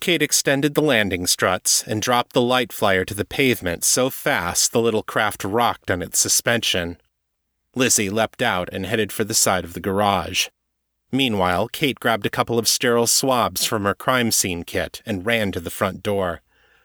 Kate 0.00 0.22
extended 0.22 0.74
the 0.74 0.82
landing 0.82 1.26
struts 1.26 1.82
and 1.86 2.00
dropped 2.00 2.32
the 2.32 2.40
light 2.40 2.72
flyer 2.72 3.04
to 3.04 3.14
the 3.14 3.24
pavement 3.24 3.84
so 3.84 4.08
fast 4.08 4.72
the 4.72 4.80
little 4.80 5.02
craft 5.02 5.44
rocked 5.44 5.90
on 5.90 6.00
its 6.00 6.18
suspension. 6.18 6.98
Lizzy 7.74 8.08
leapt 8.08 8.40
out 8.40 8.70
and 8.72 8.86
headed 8.86 9.12
for 9.12 9.24
the 9.24 9.34
side 9.34 9.64
of 9.64 9.74
the 9.74 9.80
garage. 9.80 10.48
Meanwhile, 11.12 11.68
Kate 11.68 12.00
grabbed 12.00 12.24
a 12.24 12.30
couple 12.30 12.58
of 12.58 12.66
sterile 12.66 13.06
swabs 13.06 13.66
from 13.66 13.84
her 13.84 13.94
crime 13.94 14.32
scene 14.32 14.64
kit 14.64 15.02
and 15.04 15.26
ran 15.26 15.52
to 15.52 15.60
the 15.60 15.70
front 15.70 16.02
door. 16.02 16.40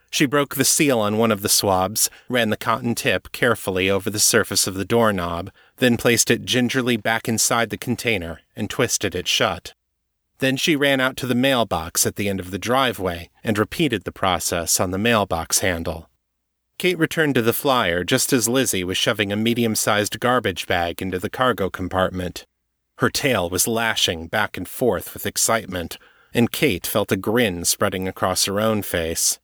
She 0.10 0.26
broke 0.26 0.56
the 0.56 0.66
seal 0.66 1.00
on 1.00 1.18
one 1.18 1.32
of 1.32 1.42
the 1.42 1.50
swabs, 1.50 2.10
ran 2.28 2.50
the 2.50 2.58
cotton 2.58 2.96
tip 2.96 3.32
carefully 3.32 3.90
over 3.90 4.10
the 4.10 4.20
surface 4.20 4.68
of 4.68 4.76
the 4.76 4.86
doorknob, 4.86 5.52
then 5.78 5.96
placed 5.96 6.30
it 6.30 6.44
gingerly 6.44 6.98
back 6.98 7.30
inside 7.30 7.70
the 7.70 7.78
container 7.78 8.42
and 8.58 8.70
twisted 8.70 9.16
it 9.16 9.28
shut. 9.28 9.74
Then 10.42 10.58
she 10.58 10.76
ran 10.76 11.00
out 11.00 11.18
to 11.18 11.28
the 11.28 11.36
mailbox 11.36 12.08
at 12.08 12.16
the 12.16 12.28
end 12.28 12.40
of 12.40 12.50
the 12.50 12.58
driveway 12.58 13.30
and 13.44 13.60
repeated 13.60 14.04
the 14.04 14.12
process 14.12 14.80
on 14.80 14.90
the 14.90 14.98
mailbox 14.98 15.60
handle. 15.60 16.10
Kate 16.80 16.98
returned 16.98 17.36
to 17.36 17.44
the 17.44 17.54
flyer 17.54 18.04
just 18.04 18.34
as 18.34 18.50
Lizzy 18.50 18.84
was 18.84 18.98
shoving 18.98 19.32
a 19.32 19.36
medium 19.36 19.76
sized 19.76 20.20
garbage 20.20 20.66
bag 20.66 21.00
into 21.00 21.20
the 21.20 21.30
cargo 21.30 21.70
compartment. 21.70 22.44
Her 22.98 23.12
tail 23.12 23.52
was 23.52 23.68
lashing 23.68 24.26
back 24.30 24.58
and 24.58 24.68
forth 24.68 25.14
with 25.14 25.28
excitement, 25.28 26.00
and 26.34 26.52
Kate 26.52 26.88
felt 26.88 27.12
a 27.12 27.18
grin 27.18 27.64
spreading 27.64 28.08
across 28.08 28.46
her 28.46 28.60
own 28.60 28.82
face. 28.82 29.40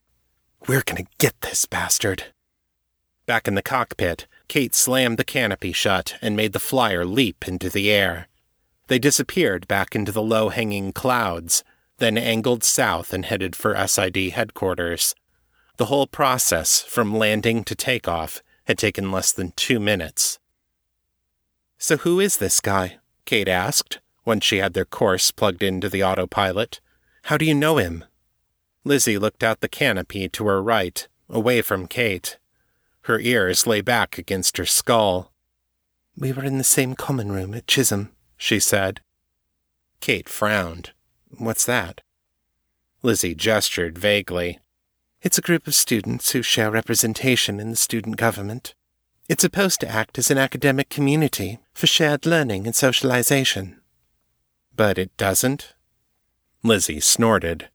We're 0.67 0.81
gonna 0.83 1.05
get 1.19 1.39
this 1.41 1.67
bastard. 1.67 2.23
Back 3.27 3.47
in 3.47 3.53
the 3.53 3.61
cockpit, 3.61 4.25
Kate 4.47 4.73
slammed 4.73 5.19
the 5.19 5.23
canopy 5.23 5.73
shut 5.73 6.15
and 6.23 6.35
made 6.35 6.53
the 6.53 6.59
flyer 6.59 7.05
leap 7.05 7.47
into 7.47 7.69
the 7.69 7.91
air. 7.91 8.29
They 8.87 8.99
disappeared 8.99 9.67
back 9.67 9.95
into 9.95 10.11
the 10.11 10.21
low 10.21 10.49
hanging 10.49 10.93
clouds, 10.93 11.63
then 11.97 12.17
angled 12.17 12.63
south 12.63 13.13
and 13.13 13.25
headed 13.25 13.55
for 13.55 13.75
SID 13.87 14.17
headquarters. 14.31 15.15
The 15.77 15.85
whole 15.85 16.07
process, 16.07 16.81
from 16.81 17.15
landing 17.15 17.63
to 17.65 17.75
takeoff, 17.75 18.41
had 18.65 18.77
taken 18.77 19.11
less 19.11 19.31
than 19.31 19.53
two 19.55 19.79
minutes. 19.79 20.39
So, 21.77 21.97
who 21.97 22.19
is 22.19 22.37
this 22.37 22.59
guy? 22.59 22.97
Kate 23.25 23.47
asked, 23.47 23.99
once 24.25 24.43
she 24.43 24.57
had 24.57 24.73
their 24.73 24.85
course 24.85 25.31
plugged 25.31 25.63
into 25.63 25.87
the 25.87 26.03
autopilot. 26.03 26.81
How 27.23 27.37
do 27.37 27.45
you 27.45 27.55
know 27.55 27.77
him? 27.77 28.03
Lizzy 28.83 29.17
looked 29.17 29.43
out 29.43 29.61
the 29.61 29.69
canopy 29.69 30.27
to 30.29 30.47
her 30.47 30.61
right, 30.61 31.07
away 31.29 31.61
from 31.61 31.87
Kate. 31.87 32.37
Her 33.03 33.19
ears 33.19 33.65
lay 33.65 33.81
back 33.81 34.17
against 34.17 34.57
her 34.57 34.65
skull. 34.65 35.31
We 36.17 36.33
were 36.33 36.43
in 36.43 36.57
the 36.57 36.63
same 36.63 36.93
common 36.95 37.31
room 37.31 37.53
at 37.53 37.67
Chisholm, 37.67 38.11
she 38.37 38.59
said. 38.59 39.01
Kate 39.99 40.29
frowned. 40.29 40.91
What's 41.37 41.65
that? 41.65 42.01
Lizzy 43.01 43.35
gestured 43.35 43.97
vaguely. 43.97 44.59
It's 45.21 45.37
a 45.37 45.41
group 45.41 45.67
of 45.67 45.75
students 45.75 46.31
who 46.31 46.41
share 46.41 46.71
representation 46.71 47.59
in 47.59 47.71
the 47.71 47.75
student 47.75 48.17
government. 48.17 48.75
It's 49.27 49.41
supposed 49.41 49.81
to 49.81 49.89
act 49.89 50.17
as 50.17 50.31
an 50.31 50.37
academic 50.37 50.89
community 50.89 51.59
for 51.73 51.87
shared 51.87 52.25
learning 52.25 52.65
and 52.65 52.75
socialization. 52.75 53.81
But 54.75 54.97
it 54.97 55.15
doesn't? 55.17 55.73
Lizzy 56.63 56.99
snorted. 56.99 57.69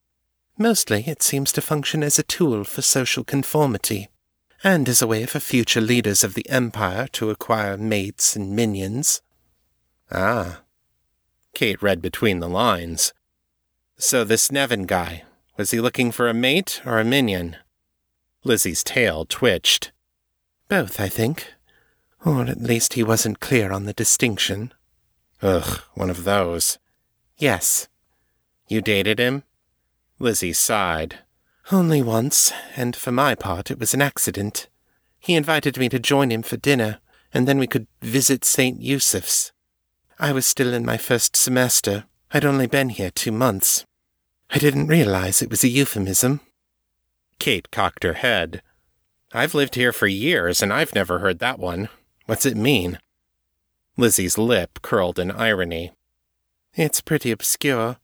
Mostly, 0.56 1.04
it 1.06 1.22
seems 1.22 1.52
to 1.52 1.60
function 1.60 2.02
as 2.02 2.18
a 2.18 2.22
tool 2.22 2.64
for 2.64 2.82
social 2.82 3.24
conformity, 3.24 4.08
and 4.62 4.88
as 4.88 5.02
a 5.02 5.06
way 5.06 5.26
for 5.26 5.40
future 5.40 5.80
leaders 5.80 6.22
of 6.22 6.34
the 6.34 6.48
Empire 6.48 7.08
to 7.08 7.30
acquire 7.30 7.76
mates 7.76 8.36
and 8.36 8.54
minions. 8.54 9.20
Ah. 10.12 10.62
Kate 11.54 11.82
read 11.82 12.02
between 12.02 12.40
the 12.40 12.48
lines. 12.48 13.12
So 13.96 14.24
this 14.24 14.52
Nevin 14.52 14.84
guy, 14.84 15.24
was 15.56 15.70
he 15.70 15.80
looking 15.80 16.12
for 16.12 16.28
a 16.28 16.34
mate 16.34 16.82
or 16.84 16.98
a 16.98 17.04
minion? 17.04 17.56
Lizzy's 18.44 18.82
tail 18.82 19.24
twitched. 19.24 19.92
Both, 20.68 21.00
I 21.00 21.08
think. 21.08 21.54
Or 22.24 22.42
at 22.44 22.60
least 22.60 22.94
he 22.94 23.02
wasn't 23.02 23.40
clear 23.40 23.72
on 23.72 23.84
the 23.84 23.92
distinction. 23.92 24.72
Ugh, 25.40 25.80
one 25.94 26.10
of 26.10 26.24
those. 26.24 26.78
Yes. 27.36 27.88
You 28.68 28.80
dated 28.80 29.18
him? 29.18 29.44
Lizzy 30.18 30.52
sighed. 30.52 31.18
Only 31.70 32.02
once, 32.02 32.52
and 32.76 32.96
for 32.96 33.12
my 33.12 33.34
part 33.34 33.70
it 33.70 33.78
was 33.78 33.94
an 33.94 34.02
accident. 34.02 34.68
He 35.18 35.34
invited 35.34 35.78
me 35.78 35.88
to 35.88 35.98
join 35.98 36.30
him 36.30 36.42
for 36.42 36.56
dinner, 36.56 36.98
and 37.32 37.46
then 37.46 37.58
we 37.58 37.66
could 37.66 37.86
visit 38.00 38.44
St. 38.44 38.80
Eustaph's. 38.80 39.51
I 40.22 40.30
was 40.30 40.46
still 40.46 40.72
in 40.72 40.84
my 40.84 40.98
first 40.98 41.34
semester. 41.34 42.04
I'd 42.30 42.44
only 42.44 42.68
been 42.68 42.90
here 42.90 43.10
two 43.10 43.32
months. 43.32 43.84
I 44.50 44.58
didn't 44.58 44.86
realize 44.86 45.42
it 45.42 45.50
was 45.50 45.64
a 45.64 45.68
euphemism. 45.68 46.38
Kate 47.40 47.72
cocked 47.72 48.04
her 48.04 48.12
head. 48.12 48.62
I've 49.32 49.52
lived 49.52 49.74
here 49.74 49.92
for 49.92 50.06
years, 50.06 50.62
and 50.62 50.72
I've 50.72 50.94
never 50.94 51.18
heard 51.18 51.40
that 51.40 51.58
one. 51.58 51.88
What's 52.26 52.46
it 52.46 52.56
mean? 52.56 53.00
Lizzy's 53.96 54.38
lip 54.38 54.78
curled 54.80 55.18
in 55.18 55.32
irony. 55.32 55.90
It's 56.72 57.00
pretty 57.00 57.32
obscure. 57.32 57.96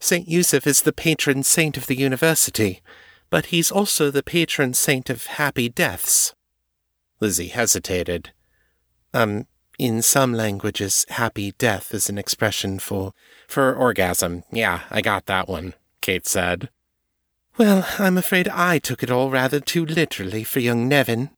St. 0.00 0.26
Yusuf 0.26 0.66
is 0.66 0.82
the 0.82 0.92
patron 0.92 1.44
saint 1.44 1.76
of 1.76 1.86
the 1.86 1.96
university, 1.96 2.82
but 3.30 3.46
he's 3.46 3.70
also 3.70 4.10
the 4.10 4.24
patron 4.24 4.74
saint 4.74 5.08
of 5.08 5.26
happy 5.26 5.68
deaths. 5.68 6.34
Lizzy 7.20 7.46
hesitated. 7.46 8.32
Um, 9.14 9.46
in 9.80 10.02
some 10.02 10.34
languages, 10.34 11.06
happy 11.08 11.52
death 11.52 11.94
is 11.94 12.10
an 12.10 12.18
expression 12.18 12.78
for. 12.78 13.14
For 13.48 13.74
orgasm. 13.74 14.44
Yeah, 14.52 14.80
I 14.90 15.00
got 15.00 15.24
that 15.24 15.48
one, 15.48 15.72
Kate 16.02 16.26
said. 16.26 16.68
Well, 17.56 17.86
I'm 17.98 18.18
afraid 18.18 18.46
I 18.48 18.78
took 18.78 19.02
it 19.02 19.10
all 19.10 19.30
rather 19.30 19.58
too 19.58 19.86
literally 19.86 20.44
for 20.44 20.60
young 20.60 20.86
Nevin. 20.86 21.30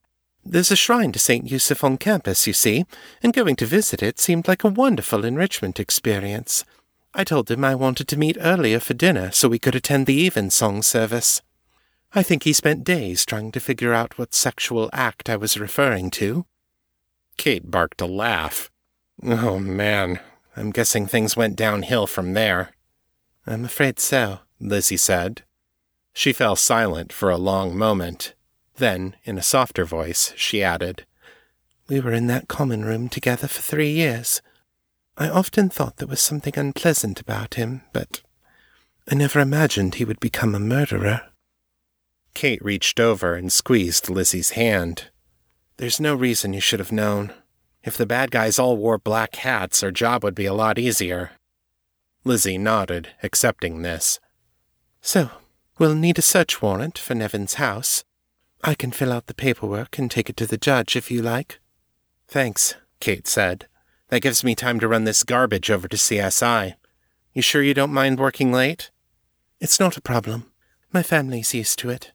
There's 0.45 0.73
a 0.73 0.77
shrine 0.77 1.13
to 1.13 1.21
St. 1.21 1.49
Yusuf 1.49 1.85
on 1.85 1.99
campus, 1.99 2.49
you 2.49 2.53
see, 2.53 2.85
and 3.23 3.33
going 3.33 3.55
to 3.57 3.67
visit 3.67 4.03
it 4.03 4.19
seemed 4.19 4.49
like 4.49 4.65
a 4.65 4.69
wonderful 4.69 5.25
enrichment 5.25 5.79
experience. 5.79 6.65
I 7.15 7.23
told 7.23 7.49
him 7.49 7.65
I 7.65 7.77
wanted 7.77 8.09
to 8.09 8.19
meet 8.19 8.37
earlier 8.41 8.81
for 8.81 8.95
dinner 8.95 9.31
so 9.31 9.49
we 9.49 9.61
could 9.61 9.77
attend 9.77 10.07
the 10.07 10.27
evensong 10.27 10.83
service. 10.83 11.43
I 12.13 12.25
think 12.25 12.43
he 12.43 12.53
spent 12.53 12.83
days 12.83 13.25
trying 13.25 13.53
to 13.53 13.61
figure 13.61 13.95
out 13.95 14.19
what 14.19 14.35
sexual 14.35 14.91
act 14.93 15.31
I 15.31 15.37
was 15.37 15.61
referring 15.61 16.11
to. 16.13 16.45
Kate 17.37 17.71
barked 17.71 18.01
a 18.01 18.07
laugh. 18.07 18.71
Oh, 19.23 19.59
man. 19.59 20.21
I'm 20.57 20.71
guessing 20.71 21.07
things 21.07 21.37
went 21.37 21.57
downhill 21.57 22.07
from 22.07 22.35
there. 22.35 22.73
I'm 23.47 23.65
afraid 23.65 23.99
so, 23.99 24.41
Lizzy 24.61 24.97
said. 24.97 25.43
She 26.13 26.33
fell 26.33 26.57
silent 26.57 27.13
for 27.13 27.31
a 27.31 27.39
long 27.39 27.77
moment. 27.77 28.35
Then, 28.77 29.17
in 29.25 29.39
a 29.39 29.43
softer 29.43 29.85
voice, 29.85 30.33
she 30.37 30.63
added, 30.63 31.07
We 31.89 32.01
were 32.01 32.13
in 32.13 32.27
that 32.27 32.49
common 32.49 32.85
room 32.85 33.09
together 33.09 33.49
for 33.49 33.63
three 33.63 33.91
years. 33.91 34.43
I 35.17 35.29
often 35.29 35.69
thought 35.69 35.99
there 35.99 36.09
was 36.09 36.21
something 36.21 36.55
unpleasant 36.57 37.21
about 37.21 37.55
him, 37.55 37.83
but 37.93 38.23
I 39.11 39.15
never 39.15 39.41
imagined 39.41 39.95
he 39.95 40.05
would 40.05 40.21
become 40.21 40.55
a 40.55 40.61
murderer. 40.61 41.23
Kate 42.35 42.65
reached 42.65 42.99
over 42.99 43.35
and 43.35 43.53
squeezed 43.53 44.09
Lizzy's 44.09 44.51
hand. 44.51 45.11
There's 45.83 45.99
no 45.99 46.15
reason 46.15 46.53
you 46.53 46.61
should 46.61 46.79
have 46.79 46.93
known. 46.93 47.33
If 47.83 47.97
the 47.97 48.07
bad 48.07 48.31
guys 48.31 48.57
all 48.57 48.77
wore 48.77 48.99
black 48.99 49.35
hats, 49.35 49.83
our 49.83 49.91
job 49.91 50.23
would 50.23 50.37
be 50.37 50.47
a 50.47 50.55
lot 50.55 50.79
easier. 50.79 51.33
Lizzy 52.23 52.57
nodded, 52.57 53.09
accepting 53.21 53.83
this. 53.83 54.21
So, 55.01 55.31
we'll 55.81 55.97
need 55.97 56.21
a 56.21 56.23
search 56.23 56.63
warrant 56.63 56.99
for 56.99 57.17
Nevin's 57.17 57.55
house. 57.55 58.05
I 58.63 58.77
can 58.77 58.93
fill 58.93 59.13
out 59.13 59.27
the 59.27 59.35
paperwork 59.35 59.99
and 59.99 60.09
take 60.09 60.31
it 60.31 60.37
to 60.37 60.47
the 60.47 60.57
judge 60.57 60.95
if 60.95 61.11
you 61.11 61.21
like. 61.21 61.59
Thanks, 62.29 62.77
Kate 63.01 63.27
said. 63.27 63.67
That 64.09 64.23
gives 64.23 64.45
me 64.45 64.55
time 64.55 64.79
to 64.79 64.87
run 64.87 65.03
this 65.03 65.25
garbage 65.25 65.69
over 65.69 65.89
to 65.89 65.97
CSI. 65.97 66.75
You 67.33 67.43
sure 67.43 67.61
you 67.61 67.75
don't 67.75 67.93
mind 67.93 68.21
working 68.21 68.53
late? 68.53 68.93
It's 69.59 69.81
not 69.81 69.97
a 69.97 70.01
problem. 70.01 70.45
My 70.93 71.03
family's 71.03 71.53
used 71.55 71.81
to 71.81 71.91
it. 71.91 72.13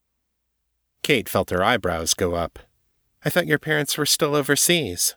Kate 1.03 1.27
felt 1.27 1.49
her 1.49 1.65
eyebrows 1.65 2.13
go 2.13 2.34
up. 2.34 2.60
I 3.27 3.29
thought 3.29 3.45
your 3.45 3.59
parents 3.59 3.97
were 3.97 4.05
still 4.05 4.37
overseas. 4.37 5.15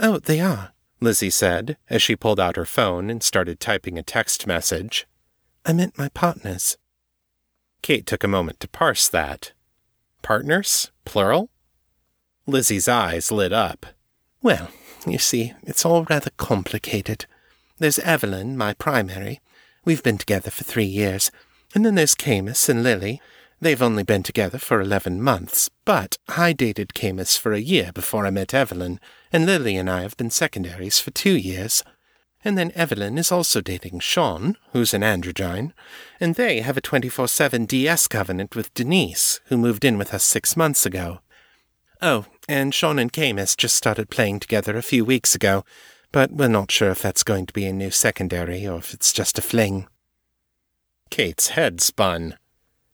Oh, 0.00 0.18
they 0.18 0.40
are, 0.40 0.72
Lizzy 1.02 1.28
said 1.28 1.76
as 1.90 2.00
she 2.00 2.16
pulled 2.16 2.40
out 2.40 2.56
her 2.56 2.64
phone 2.64 3.10
and 3.10 3.22
started 3.22 3.60
typing 3.60 3.98
a 3.98 4.02
text 4.02 4.46
message. 4.46 5.06
I 5.66 5.74
meant 5.74 5.98
my 5.98 6.08
partners. 6.08 6.78
Kate 7.82 8.06
took 8.06 8.24
a 8.24 8.26
moment 8.26 8.58
to 8.60 8.68
parse 8.68 9.06
that. 9.10 9.52
Partners? 10.22 10.92
Plural? 11.04 11.50
Lizzy's 12.46 12.88
eyes 12.88 13.30
lit 13.30 13.52
up. 13.52 13.84
Well, 14.40 14.70
you 15.06 15.18
see, 15.18 15.52
it's 15.62 15.84
all 15.84 16.04
rather 16.04 16.30
complicated. 16.38 17.26
There's 17.78 17.98
Evelyn, 17.98 18.56
my 18.56 18.72
primary. 18.72 19.42
We've 19.84 20.02
been 20.02 20.16
together 20.16 20.50
for 20.50 20.64
three 20.64 20.86
years. 20.86 21.30
And 21.74 21.84
then 21.84 21.96
there's 21.96 22.14
Camus 22.14 22.70
and 22.70 22.82
Lily. 22.82 23.20
They've 23.62 23.80
only 23.80 24.02
been 24.02 24.24
together 24.24 24.58
for 24.58 24.80
eleven 24.80 25.22
months, 25.22 25.70
but 25.84 26.18
I 26.26 26.52
dated 26.52 26.94
Camus 26.94 27.36
for 27.36 27.52
a 27.52 27.60
year 27.60 27.92
before 27.92 28.26
I 28.26 28.30
met 28.30 28.52
Evelyn, 28.52 28.98
and 29.32 29.46
Lily 29.46 29.76
and 29.76 29.88
I 29.88 30.02
have 30.02 30.16
been 30.16 30.30
secondaries 30.30 30.98
for 30.98 31.12
two 31.12 31.36
years. 31.36 31.84
And 32.44 32.58
then 32.58 32.72
Evelyn 32.74 33.18
is 33.18 33.30
also 33.30 33.60
dating 33.60 34.00
Sean, 34.00 34.56
who's 34.72 34.92
an 34.92 35.02
androgyne, 35.02 35.70
and 36.18 36.34
they 36.34 36.60
have 36.62 36.76
a 36.76 36.80
24 36.80 37.28
7 37.28 37.66
DS 37.66 38.08
covenant 38.08 38.56
with 38.56 38.74
Denise, 38.74 39.38
who 39.44 39.56
moved 39.56 39.84
in 39.84 39.96
with 39.96 40.12
us 40.12 40.24
six 40.24 40.56
months 40.56 40.84
ago. 40.84 41.20
Oh, 42.00 42.26
and 42.48 42.74
Sean 42.74 42.98
and 42.98 43.12
Camus 43.12 43.54
just 43.54 43.76
started 43.76 44.10
playing 44.10 44.40
together 44.40 44.76
a 44.76 44.82
few 44.82 45.04
weeks 45.04 45.36
ago, 45.36 45.64
but 46.10 46.32
we're 46.32 46.48
not 46.48 46.72
sure 46.72 46.90
if 46.90 47.00
that's 47.00 47.22
going 47.22 47.46
to 47.46 47.52
be 47.52 47.66
a 47.66 47.72
new 47.72 47.92
secondary 47.92 48.66
or 48.66 48.78
if 48.78 48.92
it's 48.92 49.12
just 49.12 49.38
a 49.38 49.40
fling. 49.40 49.86
Kate's 51.10 51.50
head 51.50 51.80
spun. 51.80 52.38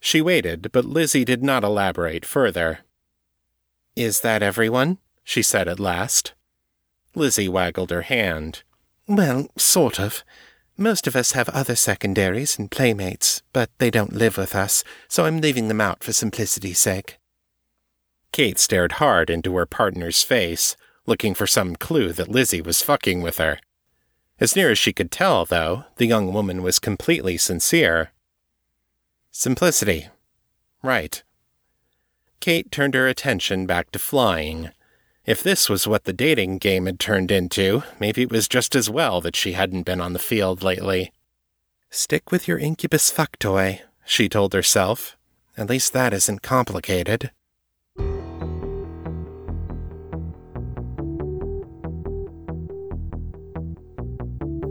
She 0.00 0.20
waited, 0.20 0.70
but 0.72 0.84
Lizzy 0.84 1.24
did 1.24 1.42
not 1.42 1.64
elaborate 1.64 2.24
further. 2.24 2.80
Is 3.96 4.20
that 4.20 4.42
everyone? 4.42 4.98
she 5.24 5.42
said 5.42 5.68
at 5.68 5.80
last. 5.80 6.34
Lizzy 7.14 7.48
waggled 7.48 7.90
her 7.90 8.02
hand. 8.02 8.62
Well, 9.06 9.48
sort 9.56 9.98
of. 9.98 10.22
Most 10.76 11.06
of 11.08 11.16
us 11.16 11.32
have 11.32 11.48
other 11.48 11.74
secondaries 11.74 12.58
and 12.58 12.70
playmates, 12.70 13.42
but 13.52 13.70
they 13.78 13.90
don't 13.90 14.12
live 14.12 14.38
with 14.38 14.54
us, 14.54 14.84
so 15.08 15.24
I'm 15.24 15.40
leaving 15.40 15.66
them 15.66 15.80
out 15.80 16.04
for 16.04 16.12
simplicity's 16.12 16.78
sake. 16.78 17.18
Kate 18.30 18.58
stared 18.58 18.92
hard 18.92 19.30
into 19.30 19.56
her 19.56 19.66
partner's 19.66 20.22
face, 20.22 20.76
looking 21.06 21.34
for 21.34 21.46
some 21.46 21.74
clue 21.74 22.12
that 22.12 22.28
Lizzy 22.28 22.61
was 22.61 22.82
fucking 22.82 23.22
with 23.22 23.38
her. 23.38 23.58
As 24.38 24.54
near 24.54 24.70
as 24.70 24.78
she 24.78 24.92
could 24.92 25.11
tell, 25.11 25.44
though, 25.44 25.84
the 25.96 26.06
young 26.06 26.32
woman 26.32 26.62
was 26.62 26.78
completely 26.78 27.37
sincere. 27.37 28.12
Simplicity. 29.38 30.09
Right. 30.83 31.22
Kate 32.40 32.72
turned 32.72 32.94
her 32.94 33.07
attention 33.07 33.66
back 33.66 33.92
to 33.92 33.98
flying. 34.01 34.70
If 35.24 35.44
this 35.44 35.68
was 35.68 35.87
what 35.87 36.07
the 36.07 36.12
dating 36.12 36.59
game 36.59 36.87
had 36.87 36.98
turned 36.98 37.31
into, 37.31 37.85
maybe 38.01 38.22
it 38.22 38.33
was 38.33 38.48
just 38.48 38.74
as 38.74 38.90
well 38.90 39.20
that 39.20 39.37
she 39.37 39.53
hadn't 39.53 39.85
been 39.85 40.01
on 40.01 40.12
the 40.12 40.18
field 40.18 40.64
lately. 40.64 41.12
Stick 41.88 42.33
with 42.33 42.48
your 42.48 42.59
incubus 42.59 43.11
fuck 43.11 43.38
toy, 43.38 43.83
she 44.05 44.29
told 44.29 44.55
herself. 44.55 45.16
At 45.57 45.70
least 45.70 45.92
that 45.92 46.12
isn't 46.12 46.42
complicated. 46.42 47.31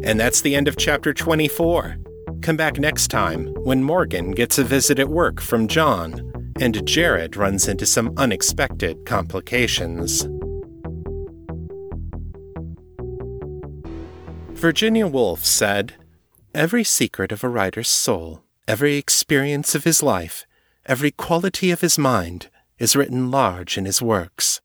And 0.04 0.20
that's 0.20 0.42
the 0.42 0.56
end 0.58 0.68
of 0.68 0.76
chapter 0.76 1.14
24. 1.14 2.00
Come 2.42 2.56
back 2.56 2.80
next 2.80 3.08
time 3.10 3.48
when 3.64 3.84
Morgan 3.84 4.32
gets 4.32 4.58
a 4.58 4.64
visit 4.64 5.00
at 5.00 5.10
work 5.10 5.42
from 5.42 5.68
John 5.68 6.52
and 6.60 6.86
Jared 6.88 7.36
runs 7.36 7.68
into 7.68 7.86
some 7.86 8.14
unexpected 8.18 9.06
complications. 9.06 10.28
Virginia 14.58 15.06
Woolf 15.06 15.46
said, 15.46 15.94
Every 16.54 16.84
secret 16.84 17.32
of 17.32 17.44
a 17.44 17.50
writer's 17.50 17.90
soul, 17.90 18.42
every 18.68 18.96
experience 18.96 19.76
of 19.76 19.84
his 19.84 20.02
life, 20.02 20.46
every 20.86 21.12
quality 21.12 21.70
of 21.70 21.82
his 21.82 21.98
mind 21.98 22.50
is 22.80 22.96
written 22.96 23.30
large 23.30 23.78
in 23.78 23.86
his 23.86 24.02
works. 24.02 24.62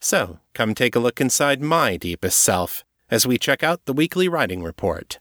So, 0.00 0.40
come 0.54 0.74
take 0.74 0.96
a 0.96 1.00
look 1.00 1.20
inside 1.20 1.62
my 1.62 1.96
deepest 1.96 2.40
self 2.40 2.84
as 3.10 3.26
we 3.26 3.38
check 3.38 3.62
out 3.62 3.84
the 3.84 3.92
weekly 3.92 4.28
writing 4.28 4.62
report. 4.62 5.18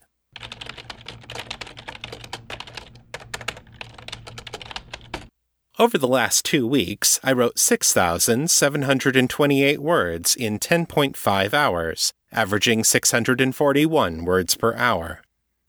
Over 5.79 5.97
the 5.97 6.07
last 6.09 6.43
two 6.43 6.67
weeks, 6.67 7.21
I 7.23 7.31
wrote 7.31 7.57
6,728 7.57 9.79
words 9.79 10.35
in 10.35 10.59
10.5 10.59 11.53
hours, 11.53 12.11
averaging 12.33 12.83
641 12.83 14.25
words 14.25 14.57
per 14.57 14.75
hour. 14.75 15.21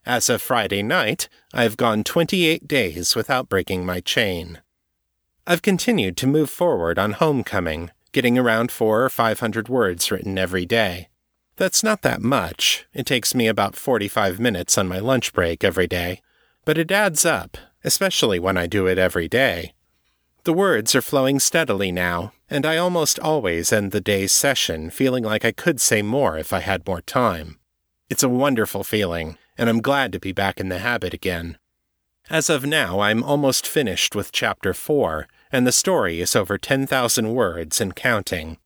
As 0.04 0.28
of 0.28 0.42
Friday 0.42 0.82
night, 0.82 1.28
I 1.54 1.62
have 1.62 1.76
gone 1.76 2.02
28 2.02 2.66
days 2.66 3.14
without 3.14 3.48
breaking 3.48 3.86
my 3.86 4.00
chain. 4.00 4.60
I've 5.46 5.62
continued 5.62 6.16
to 6.16 6.26
move 6.26 6.50
forward 6.50 6.98
on 6.98 7.12
homecoming, 7.12 7.92
getting 8.10 8.36
around 8.36 8.72
four 8.72 9.04
or 9.04 9.10
500 9.10 9.68
words 9.68 10.10
written 10.10 10.38
every 10.38 10.66
day. 10.66 11.08
That's 11.54 11.84
not 11.84 12.02
that 12.02 12.20
much. 12.20 12.84
It 12.92 13.06
takes 13.06 13.32
me 13.32 13.46
about 13.46 13.76
45 13.76 14.40
minutes 14.40 14.76
on 14.76 14.88
my 14.88 14.98
lunch 14.98 15.32
break 15.32 15.62
every 15.62 15.86
day. 15.86 16.20
But 16.64 16.78
it 16.78 16.90
adds 16.90 17.24
up, 17.24 17.56
especially 17.84 18.40
when 18.40 18.56
I 18.56 18.66
do 18.66 18.88
it 18.88 18.98
every 18.98 19.28
day. 19.28 19.74
The 20.50 20.56
words 20.56 20.96
are 20.96 21.00
flowing 21.00 21.38
steadily 21.38 21.92
now, 21.92 22.32
and 22.50 22.66
I 22.66 22.76
almost 22.76 23.20
always 23.20 23.72
end 23.72 23.92
the 23.92 24.00
day's 24.00 24.32
session 24.32 24.90
feeling 24.90 25.22
like 25.22 25.44
I 25.44 25.52
could 25.52 25.80
say 25.80 26.02
more 26.02 26.36
if 26.36 26.52
I 26.52 26.58
had 26.58 26.88
more 26.88 27.02
time. 27.02 27.60
It's 28.08 28.24
a 28.24 28.28
wonderful 28.28 28.82
feeling, 28.82 29.38
and 29.56 29.70
I'm 29.70 29.80
glad 29.80 30.10
to 30.10 30.18
be 30.18 30.32
back 30.32 30.58
in 30.58 30.68
the 30.68 30.80
habit 30.80 31.14
again. 31.14 31.56
As 32.28 32.50
of 32.50 32.66
now, 32.66 32.98
I'm 32.98 33.22
almost 33.22 33.64
finished 33.64 34.16
with 34.16 34.32
Chapter 34.32 34.74
4, 34.74 35.28
and 35.52 35.68
the 35.68 35.70
story 35.70 36.20
is 36.20 36.34
over 36.34 36.58
10,000 36.58 37.32
words 37.32 37.80
and 37.80 37.94
counting. 37.94 38.58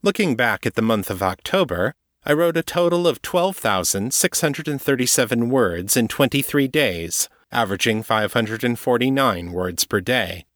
Looking 0.00 0.34
back 0.34 0.64
at 0.64 0.76
the 0.76 0.80
month 0.80 1.10
of 1.10 1.22
October, 1.22 1.94
I 2.24 2.32
wrote 2.32 2.56
a 2.56 2.62
total 2.62 3.06
of 3.06 3.20
12,637 3.20 5.50
words 5.50 5.96
in 5.98 6.08
23 6.08 6.68
days, 6.68 7.28
averaging 7.52 8.02
549 8.02 9.52
words 9.52 9.84
per 9.84 10.00
day. 10.00 10.46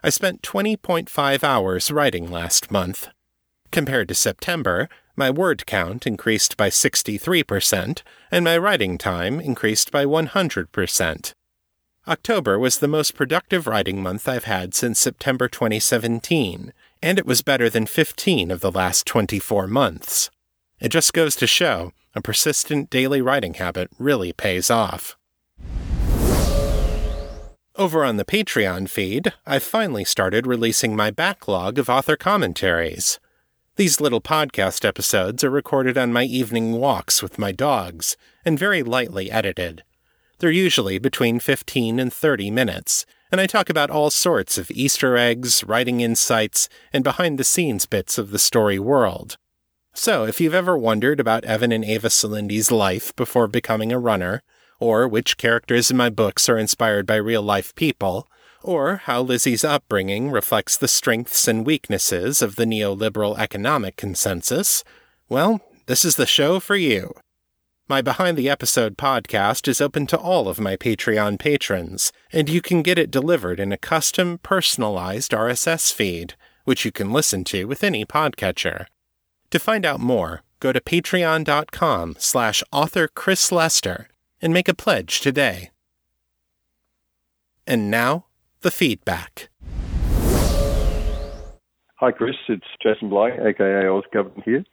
I 0.00 0.10
spent 0.10 0.42
20.5 0.42 1.42
hours 1.42 1.90
writing 1.90 2.30
last 2.30 2.70
month. 2.70 3.08
Compared 3.72 4.06
to 4.08 4.14
September, 4.14 4.88
my 5.16 5.28
word 5.28 5.66
count 5.66 6.06
increased 6.06 6.56
by 6.56 6.70
63%, 6.70 8.02
and 8.30 8.44
my 8.44 8.56
writing 8.56 8.96
time 8.96 9.40
increased 9.40 9.90
by 9.90 10.04
100%. 10.04 11.32
October 12.06 12.58
was 12.60 12.78
the 12.78 12.86
most 12.86 13.16
productive 13.16 13.66
writing 13.66 14.00
month 14.00 14.28
I've 14.28 14.44
had 14.44 14.72
since 14.72 15.00
September 15.00 15.48
2017, 15.48 16.72
and 17.02 17.18
it 17.18 17.26
was 17.26 17.42
better 17.42 17.68
than 17.68 17.86
15 17.86 18.52
of 18.52 18.60
the 18.60 18.70
last 18.70 19.04
24 19.04 19.66
months. 19.66 20.30
It 20.80 20.90
just 20.90 21.12
goes 21.12 21.34
to 21.36 21.46
show 21.48 21.92
a 22.14 22.22
persistent 22.22 22.88
daily 22.88 23.20
writing 23.20 23.54
habit 23.54 23.90
really 23.98 24.32
pays 24.32 24.70
off. 24.70 25.17
Over 27.78 28.04
on 28.04 28.16
the 28.16 28.24
Patreon 28.24 28.88
feed, 28.88 29.34
I've 29.46 29.62
finally 29.62 30.04
started 30.04 30.48
releasing 30.48 30.96
my 30.96 31.12
backlog 31.12 31.78
of 31.78 31.88
author 31.88 32.16
commentaries. 32.16 33.20
These 33.76 34.00
little 34.00 34.20
podcast 34.20 34.84
episodes 34.84 35.44
are 35.44 35.50
recorded 35.50 35.96
on 35.96 36.12
my 36.12 36.24
evening 36.24 36.72
walks 36.72 37.22
with 37.22 37.38
my 37.38 37.52
dogs 37.52 38.16
and 38.44 38.58
very 38.58 38.82
lightly 38.82 39.30
edited. 39.30 39.84
They're 40.40 40.50
usually 40.50 40.98
between 40.98 41.38
15 41.38 42.00
and 42.00 42.12
30 42.12 42.50
minutes, 42.50 43.06
and 43.30 43.40
I 43.40 43.46
talk 43.46 43.70
about 43.70 43.90
all 43.90 44.10
sorts 44.10 44.58
of 44.58 44.72
Easter 44.72 45.16
eggs, 45.16 45.62
writing 45.62 46.00
insights, 46.00 46.68
and 46.92 47.04
behind 47.04 47.38
the 47.38 47.44
scenes 47.44 47.86
bits 47.86 48.18
of 48.18 48.32
the 48.32 48.40
story 48.40 48.80
world. 48.80 49.36
So, 49.94 50.24
if 50.24 50.40
you've 50.40 50.52
ever 50.52 50.76
wondered 50.76 51.20
about 51.20 51.44
Evan 51.44 51.70
and 51.70 51.84
Ava 51.84 52.08
Salindi's 52.08 52.72
life 52.72 53.14
before 53.14 53.46
becoming 53.46 53.92
a 53.92 54.00
runner, 54.00 54.42
or 54.78 55.08
which 55.08 55.36
characters 55.36 55.90
in 55.90 55.96
my 55.96 56.10
books 56.10 56.48
are 56.48 56.58
inspired 56.58 57.06
by 57.06 57.16
real 57.16 57.42
life 57.42 57.74
people, 57.74 58.28
or 58.62 58.96
how 59.04 59.20
Lizzy's 59.22 59.64
upbringing 59.64 60.30
reflects 60.30 60.76
the 60.76 60.88
strengths 60.88 61.48
and 61.48 61.66
weaknesses 61.66 62.42
of 62.42 62.56
the 62.56 62.64
neoliberal 62.64 63.38
economic 63.38 63.96
consensus, 63.96 64.84
well, 65.28 65.60
this 65.86 66.04
is 66.04 66.16
the 66.16 66.26
show 66.26 66.60
for 66.60 66.76
you. 66.76 67.12
My 67.88 68.02
Behind 68.02 68.36
the 68.36 68.50
Episode 68.50 68.98
podcast 68.98 69.66
is 69.66 69.80
open 69.80 70.06
to 70.08 70.18
all 70.18 70.48
of 70.48 70.60
my 70.60 70.76
Patreon 70.76 71.38
patrons, 71.38 72.12
and 72.32 72.50
you 72.50 72.60
can 72.60 72.82
get 72.82 72.98
it 72.98 73.10
delivered 73.10 73.58
in 73.58 73.72
a 73.72 73.78
custom, 73.78 74.38
personalized 74.42 75.32
RSS 75.32 75.92
feed, 75.92 76.34
which 76.64 76.84
you 76.84 76.92
can 76.92 77.12
listen 77.12 77.44
to 77.44 77.64
with 77.64 77.82
any 77.82 78.04
podcatcher. 78.04 78.84
To 79.50 79.58
find 79.58 79.86
out 79.86 80.00
more, 80.00 80.42
go 80.60 80.72
to 80.72 80.80
patreon.com 80.80 82.16
slash 82.18 82.62
author 82.70 83.08
Chris 83.08 83.50
Lester 83.50 84.08
and 84.40 84.52
make 84.52 84.68
a 84.68 84.74
pledge 84.74 85.20
today. 85.20 85.70
And 87.66 87.90
now, 87.90 88.26
the 88.60 88.70
feedback. 88.70 89.48
Hi, 92.00 92.12
Chris. 92.12 92.36
It's 92.48 92.64
Jason 92.82 93.08
Bly, 93.08 93.30
aka 93.30 93.86
Oz 93.88 94.04
Government 94.12 94.44
here 94.44 94.64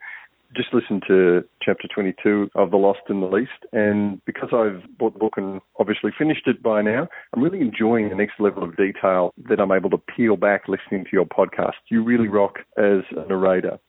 just 0.56 0.74
listened 0.74 1.04
to 1.08 1.44
chapter 1.62 1.88
22 1.94 2.50
of 2.56 2.72
The 2.72 2.78
Lost 2.78 3.00
and 3.10 3.22
the 3.22 3.28
Least, 3.28 3.52
and 3.74 4.24
because 4.26 4.50
I've 4.54 4.98
bought 4.98 5.14
the 5.14 5.20
book 5.20 5.34
and 5.38 5.62
obviously 5.80 6.12
finished 6.18 6.48
it 6.48 6.64
by 6.64 6.82
now, 6.82 7.08
I'm 7.34 7.44
really 7.44 7.62
enjoying 7.62 8.10
the 8.10 8.16
next 8.16 8.40
level 8.40 8.64
of 8.64 8.76
detail 8.78 9.34
that 9.50 9.60
I'm 9.60 9.72
able 9.72 9.90
to 9.92 9.98
peel 9.98 10.38
back 10.38 10.64
listening 10.68 11.04
to 11.06 11.10
your 11.12 11.26
podcast. 11.26 11.74
You 11.90 12.04
really 12.04 12.28
rock 12.28 12.60
as 12.78 13.02
a 13.16 13.28
narrator, 13.28 13.80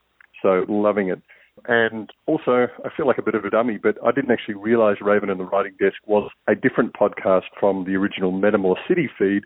so 0.43 0.65
loving 0.69 1.09
it. 1.09 1.23
And 1.65 2.11
also, 2.27 2.69
I 2.85 2.91
feel 2.97 3.07
like 3.07 3.19
a 3.19 3.23
bit 3.23 3.35
of 3.35 3.45
a 3.45 3.51
dummy, 3.51 3.79
but 3.79 3.97
I 4.05 4.13
didn't 4.13 4.31
actually 4.31 4.55
realize 4.55 4.97
Raven 5.01 5.31
and 5.31 5.41
the 5.41 5.45
Writing 5.45 5.75
Desk 5.81 5.97
was 6.07 6.31
a 6.47 6.55
different 6.55 6.93
podcast 6.93 7.45
from 7.59 7.85
the 7.85 7.97
original 7.97 8.31
Metamor 8.31 8.77
City 8.87 9.09
feed. 9.19 9.45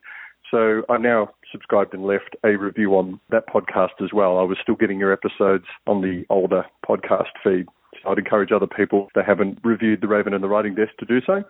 So 0.50 0.82
I'm 0.88 1.02
now 1.02 1.30
subscribed 1.52 1.94
and 1.94 2.04
left 2.04 2.36
a 2.44 2.56
review 2.56 2.96
on 2.96 3.20
that 3.30 3.46
podcast 3.46 4.02
as 4.02 4.12
well. 4.12 4.38
I 4.38 4.42
was 4.42 4.58
still 4.62 4.74
getting 4.74 4.98
your 4.98 5.12
episodes 5.12 5.64
on 5.86 6.02
the 6.02 6.24
older 6.28 6.64
podcast 6.86 7.30
feed. 7.44 7.66
So 8.02 8.10
I'd 8.10 8.18
encourage 8.18 8.50
other 8.52 8.66
people 8.66 9.08
that 9.14 9.24
haven't 9.24 9.58
reviewed 9.62 10.00
The 10.00 10.08
Raven 10.08 10.34
and 10.34 10.42
the 10.42 10.48
Writing 10.48 10.74
Desk 10.74 10.92
to 10.98 11.06
do 11.06 11.20
so. 11.24 11.44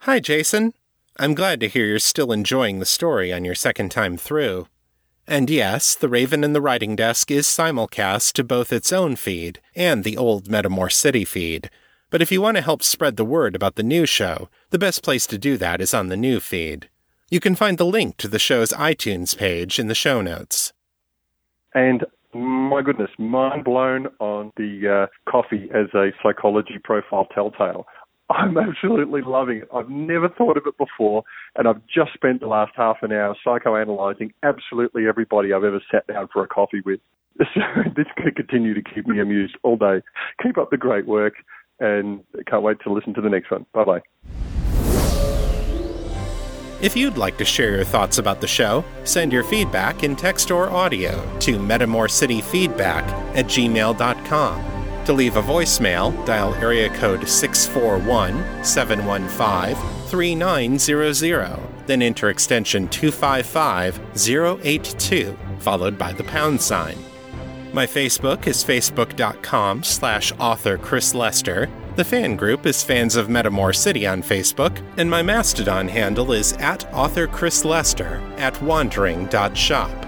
Hi, 0.00 0.18
Jason. 0.20 0.72
I'm 1.18 1.34
glad 1.34 1.60
to 1.60 1.68
hear 1.68 1.84
you're 1.86 1.98
still 1.98 2.32
enjoying 2.32 2.78
the 2.78 2.86
story 2.86 3.32
on 3.32 3.44
your 3.44 3.54
second 3.54 3.90
time 3.90 4.16
through. 4.16 4.68
And 5.30 5.48
yes, 5.48 5.94
The 5.94 6.08
Raven 6.08 6.42
and 6.42 6.56
the 6.56 6.60
Writing 6.60 6.96
Desk 6.96 7.30
is 7.30 7.46
simulcast 7.46 8.32
to 8.32 8.42
both 8.42 8.72
its 8.72 8.92
own 8.92 9.14
feed 9.14 9.60
and 9.76 10.02
the 10.02 10.16
old 10.16 10.48
Metamor 10.48 10.90
City 10.90 11.24
feed. 11.24 11.70
But 12.10 12.20
if 12.20 12.32
you 12.32 12.42
want 12.42 12.56
to 12.56 12.64
help 12.64 12.82
spread 12.82 13.16
the 13.16 13.24
word 13.24 13.54
about 13.54 13.76
the 13.76 13.84
new 13.84 14.06
show, 14.06 14.48
the 14.70 14.78
best 14.78 15.04
place 15.04 15.28
to 15.28 15.38
do 15.38 15.56
that 15.58 15.80
is 15.80 15.94
on 15.94 16.08
the 16.08 16.16
new 16.16 16.40
feed. 16.40 16.88
You 17.30 17.38
can 17.38 17.54
find 17.54 17.78
the 17.78 17.86
link 17.86 18.16
to 18.16 18.26
the 18.26 18.40
show's 18.40 18.72
iTunes 18.72 19.38
page 19.38 19.78
in 19.78 19.86
the 19.86 19.94
show 19.94 20.20
notes. 20.20 20.72
And 21.76 22.04
my 22.34 22.82
goodness, 22.82 23.10
mind 23.16 23.62
blown 23.62 24.08
on 24.18 24.50
the 24.56 25.06
uh, 25.06 25.30
coffee 25.30 25.70
as 25.72 25.94
a 25.94 26.10
psychology 26.24 26.80
profile 26.82 27.28
telltale. 27.32 27.86
I'm 28.30 28.56
absolutely 28.56 29.22
loving 29.22 29.58
it. 29.58 29.68
I've 29.74 29.90
never 29.90 30.28
thought 30.28 30.56
of 30.56 30.64
it 30.66 30.78
before, 30.78 31.24
and 31.56 31.66
I've 31.66 31.82
just 31.86 32.12
spent 32.14 32.40
the 32.40 32.46
last 32.46 32.72
half 32.76 32.98
an 33.02 33.12
hour 33.12 33.36
psychoanalyzing 33.44 34.32
absolutely 34.42 35.08
everybody 35.08 35.52
I've 35.52 35.64
ever 35.64 35.82
sat 35.90 36.06
down 36.06 36.28
for 36.32 36.42
a 36.42 36.48
coffee 36.48 36.80
with. 36.84 37.00
So 37.54 37.60
this 37.96 38.06
could 38.16 38.36
continue 38.36 38.74
to 38.74 38.82
keep 38.82 39.06
me 39.06 39.18
amused 39.18 39.56
all 39.62 39.76
day. 39.76 40.02
Keep 40.42 40.58
up 40.58 40.70
the 40.70 40.76
great 40.76 41.06
work, 41.06 41.34
and 41.78 42.20
can't 42.46 42.62
wait 42.62 42.78
to 42.84 42.92
listen 42.92 43.14
to 43.14 43.20
the 43.20 43.30
next 43.30 43.50
one. 43.50 43.64
Bye 43.72 43.84
bye. 43.84 44.00
If 46.82 46.96
you'd 46.96 47.18
like 47.18 47.36
to 47.38 47.44
share 47.44 47.76
your 47.76 47.84
thoughts 47.84 48.18
about 48.18 48.40
the 48.40 48.46
show, 48.46 48.84
send 49.04 49.32
your 49.32 49.44
feedback 49.44 50.02
in 50.02 50.16
text 50.16 50.50
or 50.50 50.70
audio 50.70 51.22
to 51.40 51.58
metamorcityfeedback 51.58 53.04
at 53.36 53.46
gmail.com. 53.46 54.79
To 55.10 55.14
leave 55.14 55.34
a 55.34 55.42
voicemail, 55.42 56.14
dial 56.24 56.54
area 56.54 56.88
code 56.88 57.28
641 57.28 58.64
715 58.64 59.74
3900, 60.06 61.58
then 61.88 62.00
enter 62.00 62.30
extension 62.30 62.86
255 62.86 63.98
082, 64.64 65.36
followed 65.58 65.98
by 65.98 66.12
the 66.12 66.22
pound 66.22 66.62
sign. 66.62 66.96
My 67.72 67.88
Facebook 67.88 68.46
is 68.46 68.62
facebook.com 68.62 69.82
slash 69.82 70.32
author 70.38 70.78
Chris 70.78 71.12
Lester. 71.12 71.68
The 71.96 72.04
fan 72.04 72.36
group 72.36 72.64
is 72.64 72.84
Fans 72.84 73.16
of 73.16 73.26
Metamor 73.26 73.74
City 73.74 74.06
on 74.06 74.22
Facebook, 74.22 74.80
and 74.96 75.10
my 75.10 75.22
Mastodon 75.22 75.88
handle 75.88 76.30
is 76.30 76.52
at 76.58 76.86
author 76.94 77.26
Chris 77.26 77.64
Lester 77.64 78.22
at 78.36 78.62
wandering.shop. 78.62 80.06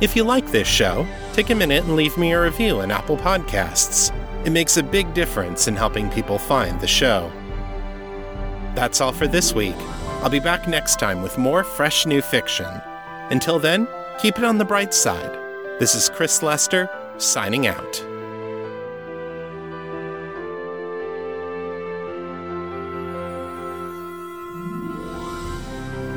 If 0.00 0.16
you 0.16 0.24
like 0.24 0.50
this 0.50 0.68
show, 0.68 1.06
take 1.34 1.50
a 1.50 1.54
minute 1.54 1.84
and 1.84 1.96
leave 1.96 2.16
me 2.16 2.32
a 2.32 2.40
review 2.40 2.80
in 2.80 2.90
Apple 2.90 3.18
Podcasts. 3.18 4.10
It 4.44 4.50
makes 4.50 4.76
a 4.76 4.82
big 4.82 5.12
difference 5.14 5.68
in 5.68 5.76
helping 5.76 6.08
people 6.10 6.38
find 6.38 6.80
the 6.80 6.86
show. 6.86 7.30
That's 8.74 9.00
all 9.00 9.12
for 9.12 9.26
this 9.26 9.52
week. 9.52 9.76
I'll 10.22 10.30
be 10.30 10.40
back 10.40 10.68
next 10.68 10.98
time 10.98 11.22
with 11.22 11.38
more 11.38 11.64
fresh 11.64 12.06
new 12.06 12.22
fiction. 12.22 12.70
Until 13.30 13.58
then, 13.58 13.88
keep 14.20 14.38
it 14.38 14.44
on 14.44 14.58
the 14.58 14.64
bright 14.64 14.94
side. 14.94 15.32
This 15.78 15.94
is 15.94 16.08
Chris 16.08 16.42
Lester, 16.42 16.88
signing 17.18 17.66
out. 17.66 18.04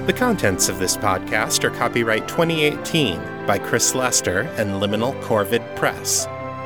The 0.08 0.14
contents 0.14 0.68
of 0.68 0.80
this 0.80 0.98
podcast 0.98 1.64
are 1.64 1.70
copyright 1.70 2.28
2018 2.28 3.46
by 3.46 3.60
Chris 3.60 3.94
Lester 3.94 4.42
and 4.58 4.82
Liminal 4.82 5.20
Corvid 5.22 5.76
Press. 5.76 6.28